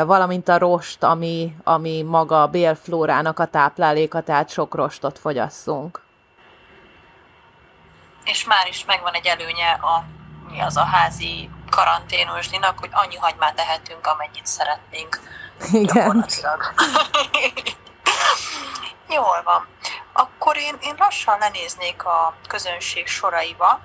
valamint 0.06 0.50
a 0.50 0.58
rost, 0.58 1.04
ami, 1.04 1.56
ami 1.64 2.02
maga 2.02 2.42
a 2.42 2.48
bélflórának 2.48 3.40
a 3.40 3.46
tápláléka, 3.46 4.22
tehát 4.22 4.50
sok 4.50 4.76
rostot 4.76 5.20
fogyasszunk. 5.20 6.02
És 8.26 8.46
már 8.46 8.68
is 8.68 8.86
megvan 8.86 9.14
egy 9.14 9.26
előnye 9.26 9.70
a, 9.72 10.04
mi 10.50 10.62
az 10.62 10.78
a 10.78 10.84
házi 10.84 11.50
karanténosdinak, 11.70 12.80
hogy 12.80 12.90
annyi 12.92 13.16
hagymát 13.16 13.60
ehetünk, 13.60 14.08
amennyit 14.08 14.46
szeretnénk. 14.46 15.20
Igen. 15.72 16.26
Jól 19.10 19.42
van. 19.44 19.68
Akkor 20.14 20.58
én, 20.58 20.76
én 20.82 20.96
lassan 20.98 21.38
lenéznék 21.40 22.06
a 22.06 22.36
közönség 22.48 23.08
soraiba, 23.08 23.80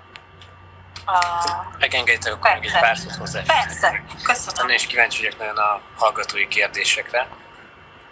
Megengeditek 1.79 2.33
akkor 2.33 2.51
még 2.61 2.64
egy 2.64 2.81
pár 2.81 2.97
szót 2.97 3.14
hozzá. 3.14 3.42
Persze, 3.42 4.03
köszönöm. 4.23 4.68
Én 4.68 4.75
is 4.75 4.87
kíváncsi 4.87 5.23
vagyok 5.23 5.38
nagyon 5.38 5.57
a 5.57 5.81
hallgatói 5.97 6.49
kérdésekre. 6.49 7.29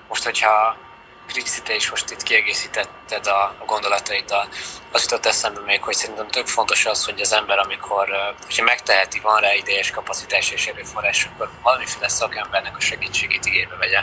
Most, 0.09 0.25
hogyha 0.25 0.77
Kriszti, 1.27 1.63
te 1.63 1.75
is 1.75 1.91
most 1.91 2.11
itt 2.11 2.23
kiegészítetted 2.23 3.27
a 3.27 3.55
gondolataiddal, 3.67 4.49
az 4.93 5.03
jutott 5.03 5.27
eszembe 5.27 5.61
még, 5.61 5.83
hogy 5.83 5.95
szerintem 5.95 6.29
tök 6.29 6.47
fontos 6.47 6.87
az, 6.87 7.05
hogy 7.05 7.21
az 7.21 7.33
ember, 7.33 7.59
amikor, 7.59 8.35
hogyha 8.43 8.65
megteheti, 8.65 9.21
van 9.21 9.41
rá 9.41 9.55
idejes 9.55 9.91
kapacitás 9.91 10.51
és 10.51 10.67
erőforrás, 10.67 11.25
akkor 11.25 11.51
valamiféle 11.63 12.09
szakembernek 12.09 12.77
a 12.77 12.81
segítségét 12.81 13.47
igénybe 13.47 13.77
vegye. 13.77 14.01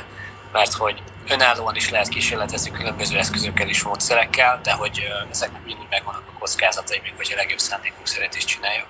Mert 0.54 0.74
hogy 0.74 1.04
önállóan 1.28 1.76
is 1.76 1.90
lehet 1.90 2.08
kísérletezni 2.08 2.72
különböző 2.72 3.18
eszközökkel 3.18 3.68
és 3.68 3.84
módszerekkel, 3.84 4.60
de 4.64 4.72
hogy 4.72 5.08
ezeknek 5.32 5.64
mindig 5.64 5.88
megvannak 5.90 6.24
a 6.28 6.40
kockázatai, 6.40 7.00
még 7.04 7.14
hogy 7.16 7.32
a 7.34 7.36
legjobb 7.36 7.60
szándékunk 7.60 8.08
szerint 8.08 8.36
is 8.36 8.46
csináljuk. 8.46 8.88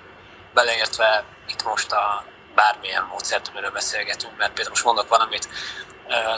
Beleértve 0.54 1.24
itt 1.48 1.64
most 1.64 1.92
a 1.92 2.24
bármilyen 2.54 3.06
módszert, 3.10 3.48
amiről 3.48 3.70
beszélgetünk, 3.70 4.36
mert 4.36 4.52
például 4.52 4.70
most 4.70 4.84
mondok 4.84 5.08
valamit, 5.08 5.48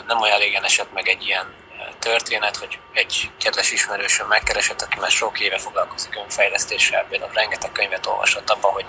nem 0.07 0.21
olyan 0.21 0.39
régen 0.39 0.63
esett 0.63 0.93
meg 0.93 1.07
egy 1.07 1.25
ilyen 1.25 1.53
történet, 1.99 2.57
hogy 2.57 2.79
egy 2.93 3.31
kedves 3.37 3.71
ismerősöm 3.71 4.27
megkeresett, 4.27 4.81
aki 4.81 4.99
már 4.99 5.11
sok 5.11 5.39
éve 5.39 5.57
foglalkozik 5.57 6.15
önfejlesztéssel, 6.15 7.05
például 7.09 7.31
rengeteg 7.33 7.71
könyvet 7.71 8.05
olvasott 8.05 8.49
abban, 8.49 8.71
hogy 8.71 8.85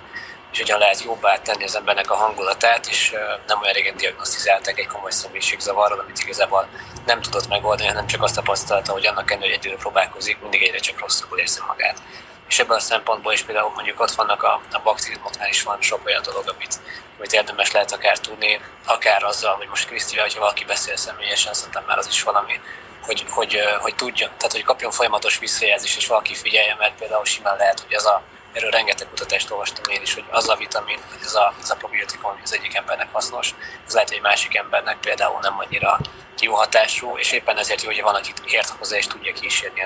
és 0.53 0.59
hogyan 0.59 0.79
lehet 0.79 1.03
jobbá 1.03 1.39
tenni 1.39 1.65
az 1.65 1.77
embernek 1.77 2.11
a 2.11 2.15
hangulatát, 2.15 2.87
és 2.87 3.15
nem 3.47 3.61
olyan 3.61 3.73
régen 3.73 3.97
diagnosztizálták 3.97 4.79
egy 4.79 4.87
komoly 4.87 5.11
személyiségzavarral, 5.11 5.99
amit 5.99 6.19
igazából 6.19 6.69
nem 7.07 7.21
tudott 7.21 7.49
megoldani, 7.49 7.89
hanem 7.89 8.07
csak 8.07 8.23
azt 8.23 8.35
tapasztalta, 8.35 8.93
hogy 8.93 9.07
annak 9.07 9.31
ellenére, 9.31 9.55
hogy 9.55 9.65
egyről 9.65 9.79
próbálkozik, 9.79 10.41
mindig 10.41 10.63
egyre 10.63 10.79
csak 10.79 11.01
rosszabbul 11.01 11.39
érzi 11.39 11.61
magát. 11.67 12.03
És 12.49 12.59
ebből 12.59 12.77
a 12.77 12.81
szempontból 12.81 13.33
is 13.33 13.43
például 13.43 13.73
mondjuk 13.75 14.01
ott 14.01 14.11
vannak 14.11 14.43
a, 14.43 14.61
a 14.73 14.81
baktériumoknál 14.83 15.49
is 15.49 15.63
van 15.63 15.81
sok 15.81 16.07
olyan 16.07 16.23
dolog, 16.23 16.49
amit, 16.55 16.81
amit 17.17 17.33
érdemes 17.33 17.73
lehet 17.73 17.93
akár 17.93 18.19
tudni, 18.19 18.61
akár 18.87 19.23
azzal, 19.23 19.55
hogy 19.55 19.69
most 19.69 19.87
Krisztivel, 19.87 20.25
hogyha 20.25 20.41
valaki 20.41 20.65
beszél 20.65 20.97
személyesen, 20.97 21.53
szerintem 21.55 21.85
már 21.87 21.99
az 21.99 22.07
is 22.07 22.23
valami, 22.23 22.61
hogy, 23.03 23.25
hogy, 23.31 23.61
hogy 23.81 23.95
tudjon, 23.95 24.31
tehát 24.37 24.53
hogy 24.53 24.65
kapjon 24.65 24.91
folyamatos 24.91 25.39
visszajelzést, 25.39 25.97
és 25.97 26.07
valaki 26.07 26.35
figyelje, 26.35 26.77
mert 26.79 26.95
például 26.99 27.25
simán 27.25 27.57
lehet, 27.57 27.81
hogy 27.81 27.95
az 27.95 28.07
a 28.07 28.23
erről 28.59 28.71
rengeteg 28.71 29.09
kutatást 29.09 29.51
olvastam 29.51 29.85
én 29.90 30.03
is, 30.03 30.14
hogy 30.14 30.25
az 30.31 30.49
a 30.49 30.57
vitamin, 30.57 30.99
hogy 31.11 31.23
ez 31.25 31.35
a, 31.35 31.55
ez 31.62 31.71
a 31.71 31.75
probiotikum, 31.75 32.31
ami 32.31 32.40
az 32.44 32.55
egyik 32.55 32.75
embernek 32.75 33.09
hasznos, 33.12 33.55
az 33.87 33.92
lehet, 33.92 34.09
hogy 34.09 34.21
másik 34.21 34.57
embernek 34.57 34.99
például 34.99 35.38
nem 35.40 35.59
annyira 35.59 36.01
jó 36.40 36.55
hatású, 36.55 37.16
és 37.16 37.33
éppen 37.33 37.59
ezért 37.59 37.83
jó, 37.83 37.88
hogy 37.88 38.03
van, 38.03 38.14
aki 38.14 38.33
ért 38.47 38.68
hozzá 38.68 38.97
és 38.97 39.07
tudja 39.07 39.33
kísérni 39.33 39.83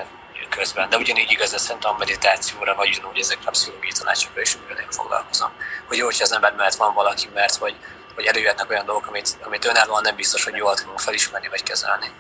közben. 0.48 0.88
De 0.88 0.96
ugyanígy 0.96 1.30
igaz, 1.30 1.54
ez 1.54 1.62
szerintem 1.62 1.94
a 1.94 1.98
meditációra, 1.98 2.74
vagy 2.74 2.88
ugyanúgy 2.88 3.18
ezekre 3.18 3.48
a 3.48 3.50
pszichológiai 3.50 3.92
tanácsokra 3.92 4.40
is, 4.40 4.54
én 4.54 4.86
foglalkozom. 4.90 5.52
Hogy 5.88 5.96
jó, 5.96 6.04
hogyha 6.04 6.24
az 6.24 6.32
ember 6.32 6.54
mellett 6.54 6.74
van 6.74 6.94
valaki, 6.94 7.28
mert 7.34 7.54
hogy, 7.54 7.76
hogy 8.14 8.24
előjöhetnek 8.24 8.70
olyan 8.70 8.84
dolgok, 8.84 9.06
amit, 9.06 9.38
amit 9.42 9.64
önállóan 9.64 10.02
nem 10.02 10.16
biztos, 10.16 10.44
hogy 10.44 10.54
jól 10.54 10.74
tudunk 10.74 11.00
felismerni 11.00 11.48
vagy 11.48 11.62
kezelni. 11.62 12.10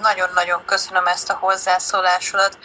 Nagyon-nagyon 0.00 0.64
köszönöm 0.64 1.06
ezt 1.06 1.30
a 1.30 1.34
hozzászólásodat. 1.34 2.58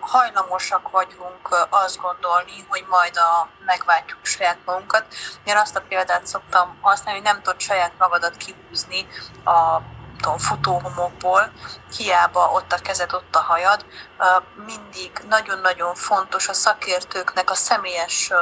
Hajlamosak 0.00 0.90
vagyunk 0.90 1.66
azt 1.70 2.00
gondolni, 2.00 2.66
hogy 2.68 2.84
majd 2.88 3.16
a 3.16 3.48
megváltjuk 3.64 4.24
saját 4.24 4.58
magunkat. 4.64 5.04
Én 5.44 5.56
azt 5.56 5.76
a 5.76 5.84
példát 5.88 6.26
szoktam 6.26 6.78
használni, 6.80 7.20
hogy 7.20 7.28
nem 7.28 7.42
tudod 7.42 7.60
saját 7.60 7.92
magadat 7.98 8.36
kihúzni 8.36 9.06
a 9.44 9.80
tudom, 10.20 10.38
futóhomokból, 10.38 11.52
hiába 11.96 12.50
ott 12.50 12.72
a 12.72 12.78
kezed, 12.78 13.12
ott 13.12 13.34
a 13.34 13.40
hajad. 13.40 13.84
Mindig 14.66 15.10
nagyon-nagyon 15.28 15.94
fontos 15.94 16.48
a 16.48 16.52
szakértőknek 16.52 17.50
a 17.50 17.54
személyes 17.54 18.32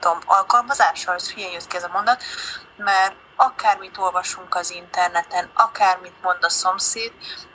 tudom, 0.00 0.18
alkalmazása, 0.26 1.12
az 1.12 1.30
hülyén 1.30 1.52
jött 1.52 1.66
ki 1.66 1.76
ez 1.76 1.84
a 1.84 1.90
mondat, 1.92 2.22
mert 2.76 3.14
akármit 3.36 3.98
olvasunk 3.98 4.54
az 4.54 4.70
interneten, 4.70 5.50
akármit 5.54 6.22
mond 6.22 6.44
a 6.44 6.50
szomszéd, 6.50 7.12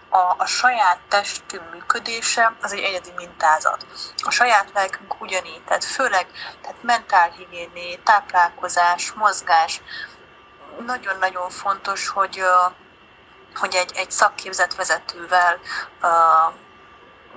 a, 0.09 0.35
a 0.37 0.45
saját 0.45 0.99
testünk 1.07 1.71
működése 1.71 2.55
az 2.61 2.71
egy 2.71 2.79
egyedi 2.79 3.11
mintázat. 3.15 3.85
A 4.17 4.29
saját 4.31 4.71
lelkünk 4.73 5.21
ugyanígy, 5.21 5.63
tehát 5.63 5.85
főleg 5.85 6.27
tehát 6.61 6.83
mentálhigiéné, 6.83 7.95
táplálkozás, 7.95 9.11
mozgás, 9.11 9.81
nagyon-nagyon 10.85 11.49
fontos, 11.49 12.07
hogy, 12.07 12.43
hogy 13.55 13.75
egy, 13.75 13.91
egy 13.95 14.11
szakképzett 14.11 14.75
vezetővel 14.75 15.59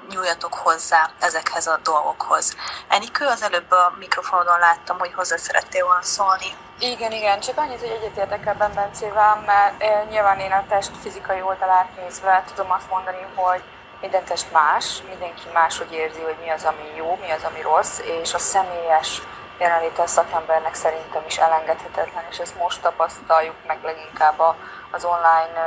nyúljatok 0.08 0.54
hozzá 0.54 1.10
ezekhez 1.20 1.66
a 1.66 1.78
dolgokhoz. 1.82 2.56
Enikő, 2.88 3.26
az 3.26 3.42
előbb 3.42 3.70
a 3.70 3.92
mikrofonon 3.98 4.58
láttam, 4.58 4.98
hogy 4.98 5.12
hozzá 5.12 5.36
szerettél 5.36 5.84
volna 5.84 6.02
szólni. 6.02 6.56
Igen, 6.78 7.12
igen, 7.12 7.40
csak 7.40 7.58
annyit, 7.58 7.80
hogy 7.80 7.98
egyetértek 7.98 8.46
ebben 8.46 8.74
Bencével, 8.74 9.42
mert 9.46 9.82
eh, 9.82 10.02
nyilván 10.10 10.38
én 10.38 10.52
a 10.52 10.64
test 10.68 10.90
fizikai 11.02 11.42
oldalát 11.42 11.96
nézve 11.96 12.44
tudom 12.46 12.72
azt 12.72 12.90
mondani, 12.90 13.26
hogy 13.34 13.62
minden 14.00 14.24
test 14.24 14.52
más, 14.52 15.02
mindenki 15.08 15.48
máshogy 15.52 15.92
érzi, 15.92 16.20
hogy 16.20 16.36
mi 16.42 16.50
az, 16.50 16.64
ami 16.64 16.96
jó, 16.96 17.18
mi 17.20 17.30
az, 17.30 17.44
ami 17.44 17.60
rossz, 17.60 17.98
és 17.98 18.34
a 18.34 18.38
személyes 18.38 19.22
jelenléte 19.58 20.02
a 20.02 20.06
szakembernek 20.06 20.74
szerintem 20.74 21.22
is 21.26 21.38
elengedhetetlen, 21.38 22.24
és 22.30 22.38
ezt 22.38 22.58
most 22.58 22.80
tapasztaljuk 22.80 23.54
meg 23.66 23.78
leginkább 23.82 24.42
az 24.90 25.04
online 25.04 25.60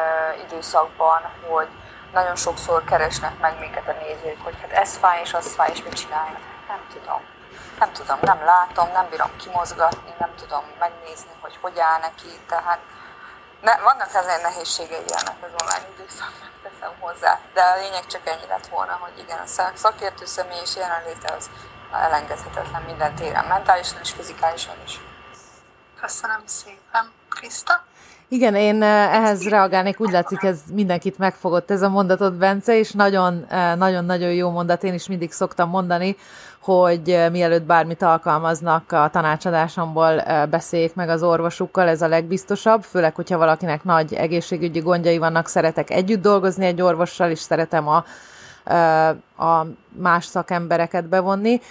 időszakban, 0.45 1.21
hogy 1.47 1.67
nagyon 2.13 2.35
sokszor 2.35 2.83
keresnek 2.83 3.39
meg 3.39 3.59
minket 3.59 3.87
a 3.87 3.91
nézők, 3.91 4.43
hogy 4.43 4.55
hát 4.61 4.71
ez 4.71 4.97
fáj 4.97 5.21
és 5.21 5.33
az 5.33 5.53
fáj, 5.53 5.69
és 5.71 5.83
mit 5.83 5.93
csinálnak. 5.93 6.41
Nem 6.67 6.87
tudom. 6.93 7.21
Nem 7.79 7.91
tudom, 7.91 8.17
nem 8.21 8.45
látom, 8.45 8.91
nem 8.91 9.09
bírom 9.09 9.35
kimozgatni, 9.37 10.13
nem 10.19 10.35
tudom 10.35 10.63
megnézni, 10.79 11.31
hogy 11.39 11.57
hogy 11.61 11.79
áll 11.79 11.99
neki, 11.99 12.39
tehát 12.47 12.79
ne, 13.61 13.77
vannak 13.77 14.07
azért 14.13 14.41
nehézségei 14.41 15.05
ennek 15.07 15.37
az 15.41 15.51
online 15.61 15.87
időszaknak, 15.93 16.51
teszem 16.63 16.93
hozzá, 16.99 17.39
de 17.53 17.61
a 17.61 17.75
lényeg 17.75 18.05
csak 18.05 18.27
ennyi 18.27 18.47
lett 18.47 18.67
volna, 18.67 18.97
hogy 19.01 19.19
igen, 19.19 19.39
a 19.39 19.71
szakértő 19.75 20.25
személy 20.25 20.61
és 20.63 20.75
jelenléte 20.75 21.33
az 21.33 21.49
elengedhetetlen 21.93 22.81
minden 22.81 23.15
téren, 23.15 23.45
mentálisan 23.45 23.99
és 24.01 24.11
fizikálisan 24.11 24.75
is. 24.85 24.99
Köszönöm 26.01 26.41
szépen. 26.45 27.11
Krista? 27.29 27.85
Igen, 28.29 28.55
én 28.55 28.81
eh, 28.81 29.15
ehhez 29.15 29.49
reagálnék, 29.49 29.99
úgy 29.99 30.11
látszik, 30.11 30.43
ez 30.43 30.59
mindenkit 30.73 31.17
megfogott 31.17 31.71
ez 31.71 31.81
a 31.81 31.89
mondatot, 31.89 32.33
Bence, 32.33 32.77
és 32.77 32.91
nagyon-nagyon 32.91 34.09
eh, 34.09 34.35
jó 34.35 34.49
mondat, 34.49 34.83
én 34.83 34.93
is 34.93 35.07
mindig 35.07 35.31
szoktam 35.31 35.69
mondani, 35.69 36.15
hogy 36.59 37.09
eh, 37.09 37.29
mielőtt 37.29 37.63
bármit 37.63 38.01
alkalmaznak 38.01 38.91
a 38.91 39.09
tanácsadásomból, 39.11 40.23
beszéljék 40.49 40.95
meg 40.95 41.09
az 41.09 41.23
orvosukkal, 41.23 41.87
ez 41.87 42.01
a 42.01 42.07
legbiztosabb, 42.07 42.83
főleg, 42.83 43.15
hogyha 43.15 43.37
valakinek 43.37 43.83
nagy 43.83 44.13
egészségügyi 44.13 44.79
gondjai 44.79 45.17
vannak, 45.17 45.47
szeretek 45.47 45.89
együtt 45.89 46.21
dolgozni 46.21 46.65
egy 46.65 46.81
orvossal, 46.81 47.29
és 47.29 47.39
szeretem 47.39 47.87
a 47.87 48.05
a 49.37 49.65
más 49.89 50.25
szakembereket 50.25 51.05
bevonni. 51.05 51.61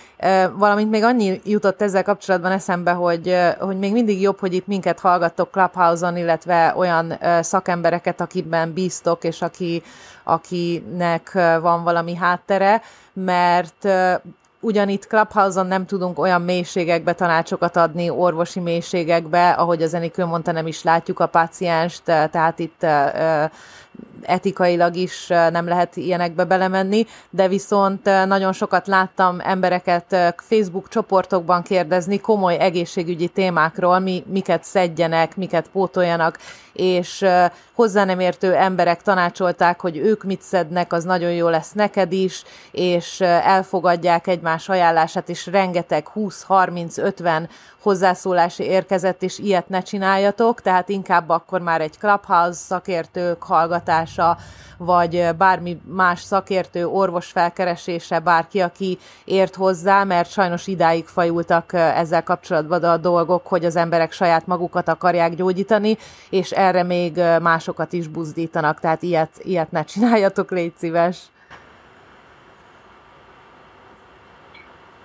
Valamint 0.52 0.90
még 0.90 1.02
annyi 1.02 1.40
jutott 1.44 1.82
ezzel 1.82 2.02
kapcsolatban 2.02 2.52
eszembe, 2.52 2.92
hogy, 2.92 3.36
hogy 3.58 3.78
még 3.78 3.92
mindig 3.92 4.20
jobb, 4.20 4.38
hogy 4.38 4.54
itt 4.54 4.66
minket 4.66 5.00
hallgattok 5.00 5.50
Clubhouse-on, 5.50 6.16
illetve 6.16 6.74
olyan 6.76 7.18
szakembereket, 7.40 8.20
akiben 8.20 8.72
bíztok, 8.72 9.24
és 9.24 9.42
aki, 9.42 9.82
akinek 10.24 11.32
van 11.60 11.82
valami 11.82 12.14
háttere, 12.14 12.82
mert 13.12 13.88
ugyan 14.60 14.88
itt 14.88 15.06
Clubhouse-on 15.06 15.66
nem 15.66 15.86
tudunk 15.86 16.18
olyan 16.18 16.42
mélységekbe 16.42 17.12
tanácsokat 17.12 17.76
adni, 17.76 18.10
orvosi 18.10 18.60
mélységekbe, 18.60 19.50
ahogy 19.50 19.82
az 19.82 19.94
Enikő 19.94 20.24
mondta, 20.24 20.52
nem 20.52 20.66
is 20.66 20.82
látjuk 20.82 21.20
a 21.20 21.26
pácienst, 21.26 22.02
tehát 22.04 22.58
itt 22.58 22.86
etikailag 24.22 24.96
is 24.96 25.26
nem 25.28 25.68
lehet 25.68 25.96
ilyenekbe 25.96 26.44
belemenni, 26.44 27.06
de 27.30 27.48
viszont 27.48 28.04
nagyon 28.04 28.52
sokat 28.52 28.86
láttam 28.86 29.40
embereket 29.40 30.34
Facebook 30.36 30.88
csoportokban 30.88 31.62
kérdezni 31.62 32.20
komoly 32.20 32.58
egészségügyi 32.58 33.28
témákról, 33.28 33.98
mi, 33.98 34.24
miket 34.26 34.64
szedjenek, 34.64 35.36
miket 35.36 35.68
pótoljanak, 35.72 36.38
és 36.76 37.24
hozzá 37.72 38.04
nem 38.04 38.20
értő 38.20 38.54
emberek 38.54 39.02
tanácsolták, 39.02 39.80
hogy 39.80 39.96
ők 39.96 40.24
mit 40.24 40.42
szednek, 40.42 40.92
az 40.92 41.04
nagyon 41.04 41.32
jó 41.32 41.48
lesz 41.48 41.72
neked 41.72 42.12
is, 42.12 42.42
és 42.70 43.20
elfogadják 43.20 44.26
egymás 44.26 44.68
ajánlását, 44.68 45.28
és 45.28 45.46
rengeteg 45.46 46.08
20, 46.08 46.42
30, 46.42 46.98
50 46.98 47.48
hozzászólási 47.82 48.62
érkezett, 48.62 49.22
és 49.22 49.38
ilyet 49.38 49.68
ne 49.68 49.82
csináljatok, 49.82 50.60
tehát 50.60 50.88
inkább 50.88 51.28
akkor 51.28 51.60
már 51.60 51.80
egy 51.80 51.98
Clubhouse 51.98 52.58
szakértők 52.58 53.42
hallgatása, 53.42 54.38
vagy 54.76 55.28
bármi 55.38 55.80
más 55.84 56.20
szakértő, 56.20 56.86
orvos 56.86 57.26
felkeresése, 57.26 58.18
bárki, 58.18 58.60
aki 58.60 58.98
ért 59.24 59.54
hozzá, 59.54 60.04
mert 60.04 60.30
sajnos 60.30 60.66
idáig 60.66 61.06
fajultak 61.06 61.72
ezzel 61.72 62.22
kapcsolatban 62.22 62.84
a 62.84 62.96
dolgok, 62.96 63.46
hogy 63.46 63.64
az 63.64 63.76
emberek 63.76 64.12
saját 64.12 64.46
magukat 64.46 64.88
akarják 64.88 65.34
gyógyítani, 65.34 65.98
és 66.30 66.50
erre 66.50 66.82
még 66.82 67.16
másokat 67.40 67.92
is 67.92 68.06
buzdítanak, 68.08 68.80
tehát 68.80 69.02
ilyet, 69.02 69.30
ilyet 69.38 69.70
ne 69.70 69.84
csináljatok, 69.84 70.50
légy 70.50 70.76
szíves. 70.76 71.18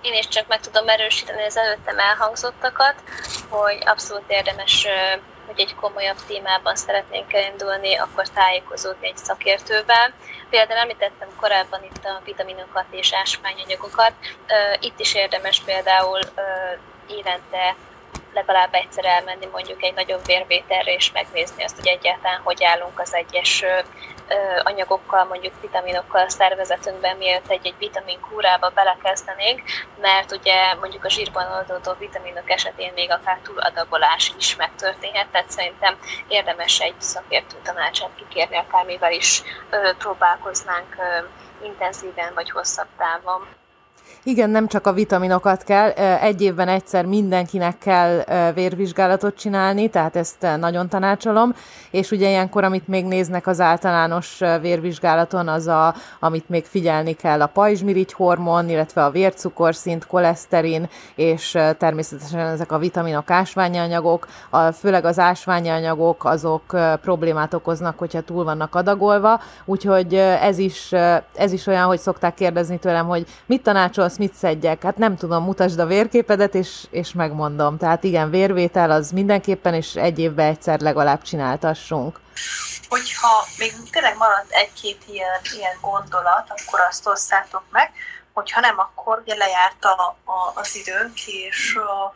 Én 0.02 0.12
is 0.12 0.28
csak 0.28 0.48
meg 0.48 0.60
tudom 0.60 0.88
erősíteni 0.88 1.44
az 1.44 1.56
előttem 1.56 1.98
elhangzottakat, 1.98 2.94
hogy 3.48 3.78
abszolút 3.84 4.24
érdemes, 4.26 4.86
hogy 5.52 5.60
egy 5.60 5.74
komolyabb 5.74 6.16
témában 6.26 6.76
szeretnénk 6.76 7.32
elindulni, 7.32 7.96
akkor 7.96 8.28
tájékozódni 8.28 9.06
egy 9.06 9.16
szakértővel. 9.16 10.12
Például 10.50 10.80
említettem 10.80 11.28
korábban 11.40 11.84
itt 11.84 12.04
a 12.04 12.20
vitaminokat 12.24 12.84
és 12.90 13.14
ásványanyagokat. 13.14 14.12
Itt 14.80 15.00
is 15.00 15.14
érdemes 15.14 15.60
például 15.60 16.20
évente 17.06 17.76
legalább 18.34 18.74
egyszer 18.74 19.04
elmenni 19.04 19.46
mondjuk 19.52 19.82
egy 19.82 19.94
nagyobb 19.94 20.26
vérvételre 20.26 20.92
és 20.92 21.12
megnézni 21.12 21.64
azt, 21.64 21.76
hogy 21.76 21.86
egyáltalán 21.86 22.40
hogy 22.40 22.64
állunk 22.64 23.00
az 23.00 23.14
egyes 23.14 23.64
anyagokkal, 24.62 25.24
mondjuk 25.24 25.60
vitaminokkal 25.60 26.24
a 26.24 26.28
szervezetünkben, 26.28 27.16
mielőtt 27.16 27.50
egy-egy 27.50 27.78
vitamin 27.78 28.20
kúrába 28.20 28.68
belekezdenénk, 28.68 29.62
mert 30.00 30.32
ugye 30.32 30.74
mondjuk 30.74 31.04
a 31.04 31.10
zsírban 31.10 31.52
oldódó 31.52 31.92
vitaminok 31.98 32.50
esetén 32.50 32.92
még 32.94 33.10
akár 33.10 33.38
túladagolás 33.42 34.32
is 34.38 34.56
megtörténhet, 34.56 35.28
tehát 35.28 35.50
szerintem 35.50 35.98
érdemes 36.28 36.80
egy 36.80 37.00
szakértő 37.00 37.56
tanácsát 37.62 38.10
kikérni, 38.16 38.56
akármivel 38.56 39.12
is 39.12 39.42
próbálkoznánk 39.98 40.96
intenzíven 41.62 42.34
vagy 42.34 42.50
hosszabb 42.50 42.88
távon. 42.98 43.46
Igen, 44.24 44.50
nem 44.50 44.66
csak 44.66 44.86
a 44.86 44.92
vitaminokat 44.92 45.62
kell, 45.62 45.88
egy 46.20 46.42
évben 46.42 46.68
egyszer 46.68 47.04
mindenkinek 47.04 47.78
kell 47.78 48.24
vérvizsgálatot 48.54 49.36
csinálni, 49.36 49.88
tehát 49.88 50.16
ezt 50.16 50.46
nagyon 50.58 50.88
tanácsolom, 50.88 51.54
és 51.90 52.10
ugye 52.10 52.28
ilyenkor, 52.28 52.64
amit 52.64 52.88
még 52.88 53.04
néznek 53.04 53.46
az 53.46 53.60
általános 53.60 54.40
vérvizsgálaton, 54.60 55.48
az 55.48 55.66
a, 55.66 55.94
amit 56.20 56.48
még 56.48 56.64
figyelni 56.64 57.12
kell 57.12 57.40
a 57.40 57.46
pajzsmirigy 57.46 58.12
hormon, 58.12 58.68
illetve 58.68 59.04
a 59.04 59.10
vércukorszint, 59.10 60.06
koleszterin, 60.06 60.88
és 61.14 61.58
természetesen 61.78 62.40
ezek 62.40 62.72
a 62.72 62.78
vitaminok, 62.78 63.30
ásványi 63.30 63.78
anyagok, 63.78 64.28
a, 64.50 64.72
főleg 64.72 65.04
az 65.04 65.18
ásványi 65.18 65.68
anyagok, 65.68 66.24
azok 66.24 66.76
problémát 67.00 67.54
okoznak, 67.54 67.98
hogyha 67.98 68.20
túl 68.20 68.44
vannak 68.44 68.74
adagolva, 68.74 69.40
úgyhogy 69.64 70.14
ez 70.40 70.58
is, 70.58 70.92
ez 71.34 71.52
is 71.52 71.66
olyan, 71.66 71.86
hogy 71.86 71.98
szokták 71.98 72.34
kérdezni 72.34 72.78
tőlem, 72.78 73.06
hogy 73.06 73.26
mit 73.46 73.62
tanácsol 73.62 74.10
azt 74.12 74.20
mit 74.20 74.34
szedjek? 74.34 74.82
Hát 74.82 74.96
nem 74.96 75.16
tudom, 75.16 75.44
mutasd 75.44 75.78
a 75.78 75.86
vérképedet, 75.86 76.54
és, 76.54 76.86
és 76.90 77.12
megmondom. 77.12 77.78
Tehát 77.78 78.04
igen, 78.04 78.30
vérvétel 78.30 78.90
az 78.90 79.10
mindenképpen, 79.10 79.74
és 79.74 79.94
egy 79.94 80.18
évben 80.18 80.46
egyszer 80.46 80.80
legalább 80.80 81.22
csináltassunk. 81.22 82.20
Hogyha 82.88 83.46
még 83.58 83.72
tényleg 83.90 84.16
marad 84.16 84.44
egy-két 84.48 85.02
ilyen, 85.06 85.40
ilyen 85.56 85.76
gondolat, 85.80 86.46
akkor 86.48 86.80
azt 86.88 87.06
osszátok 87.06 87.62
meg, 87.70 87.90
hogyha 88.32 88.60
nem, 88.60 88.78
akkor 88.78 89.22
ugye 89.24 89.34
lejárt 89.34 89.84
a, 89.84 90.16
a, 90.24 90.52
az 90.54 90.76
időnk, 90.76 91.26
és, 91.26 91.76
a, 91.76 92.14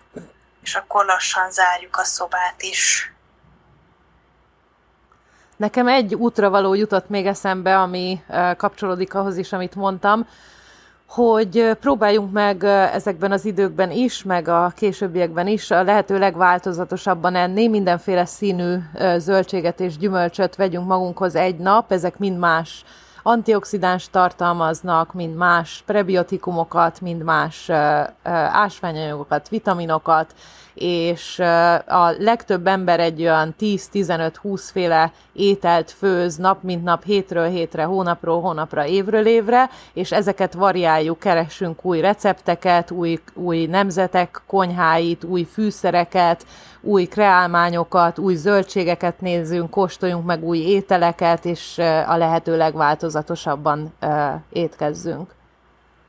és 0.62 0.74
akkor 0.74 1.04
lassan 1.04 1.50
zárjuk 1.50 1.96
a 1.96 2.04
szobát 2.04 2.62
is. 2.62 3.12
Nekem 5.56 5.88
egy 5.88 6.14
útra 6.14 6.50
való 6.50 6.74
jutott 6.74 7.08
még 7.08 7.26
eszembe, 7.26 7.78
ami 7.78 8.22
kapcsolódik 8.56 9.14
ahhoz 9.14 9.36
is, 9.36 9.52
amit 9.52 9.74
mondtam, 9.74 10.26
hogy 11.08 11.70
próbáljunk 11.80 12.32
meg 12.32 12.64
ezekben 12.92 13.32
az 13.32 13.44
időkben 13.44 13.90
is, 13.90 14.22
meg 14.22 14.48
a 14.48 14.72
későbbiekben 14.76 15.46
is 15.46 15.70
a 15.70 15.82
lehető 15.82 16.18
legváltozatosabban 16.18 17.34
enni, 17.34 17.68
mindenféle 17.68 18.24
színű 18.24 18.76
zöldséget 19.16 19.80
és 19.80 19.96
gyümölcsöt 19.96 20.56
vegyünk 20.56 20.86
magunkhoz 20.86 21.34
egy 21.34 21.56
nap, 21.56 21.92
ezek 21.92 22.18
mind 22.18 22.38
más 22.38 22.84
antioxidáns 23.22 24.10
tartalmaznak, 24.10 25.14
mind 25.14 25.36
más 25.36 25.82
prebiotikumokat, 25.86 27.00
mind 27.00 27.22
más 27.22 27.70
ásványanyagokat, 28.52 29.48
vitaminokat, 29.48 30.34
és 30.78 31.38
a 31.86 32.14
legtöbb 32.18 32.66
ember 32.66 33.00
egy 33.00 33.20
olyan 33.20 33.54
10-15-20 33.60 34.68
féle 34.72 35.12
ételt 35.32 35.90
főz 35.90 36.36
nap 36.36 36.62
mint 36.62 36.84
nap, 36.84 37.04
hétről 37.04 37.48
hétre, 37.48 37.84
hónapról 37.84 38.40
hónapra, 38.40 38.86
évről 38.86 39.26
évre, 39.26 39.70
és 39.92 40.12
ezeket 40.12 40.54
variáljuk, 40.54 41.18
keresünk 41.18 41.84
új 41.84 42.00
recepteket, 42.00 42.90
új, 42.90 43.20
új 43.34 43.66
nemzetek 43.66 44.42
konyháit, 44.46 45.24
új 45.24 45.46
fűszereket, 45.52 46.46
új 46.80 47.04
kreálmányokat, 47.04 48.18
új 48.18 48.34
zöldségeket 48.34 49.20
nézzünk, 49.20 49.70
kóstoljunk 49.70 50.24
meg 50.24 50.44
új 50.44 50.58
ételeket, 50.58 51.44
és 51.44 51.78
a 52.06 52.16
lehető 52.16 52.56
legváltozatosabban 52.56 53.92
étkezzünk. 54.52 55.34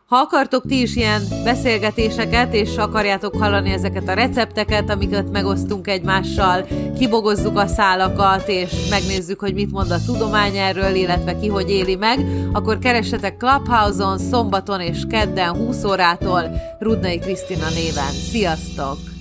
Ha 0.07 0.17
akartok 0.17 0.63
ti 0.67 0.81
is 0.81 0.95
ilyen 0.95 1.21
beszélgetéseket, 1.43 2.53
és 2.53 2.77
akarjátok 2.77 3.35
hallani 3.35 3.69
ezeket 3.69 4.07
a 4.07 4.13
recepteket, 4.13 4.89
amiket 4.89 5.31
megosztunk 5.31 5.87
egymással, 5.87 6.67
kibogozzuk 6.97 7.57
a 7.57 7.67
szálakat, 7.67 8.47
és 8.47 8.71
megnézzük, 8.89 9.39
hogy 9.39 9.53
mit 9.53 9.71
mond 9.71 9.91
a 9.91 10.03
tudomány 10.05 10.57
erről, 10.57 10.95
illetve 10.95 11.39
ki 11.39 11.47
hogy 11.47 11.69
éli 11.69 11.95
meg, 11.95 12.25
akkor 12.53 12.79
keressetek 12.79 13.37
Clubhouse-on 13.37 14.17
szombaton 14.17 14.81
és 14.81 15.03
kedden 15.09 15.55
20 15.55 15.83
órától 15.83 16.51
Rudnai 16.79 17.19
Krisztina 17.19 17.69
néven. 17.69 18.11
Sziasztok! 18.31 19.16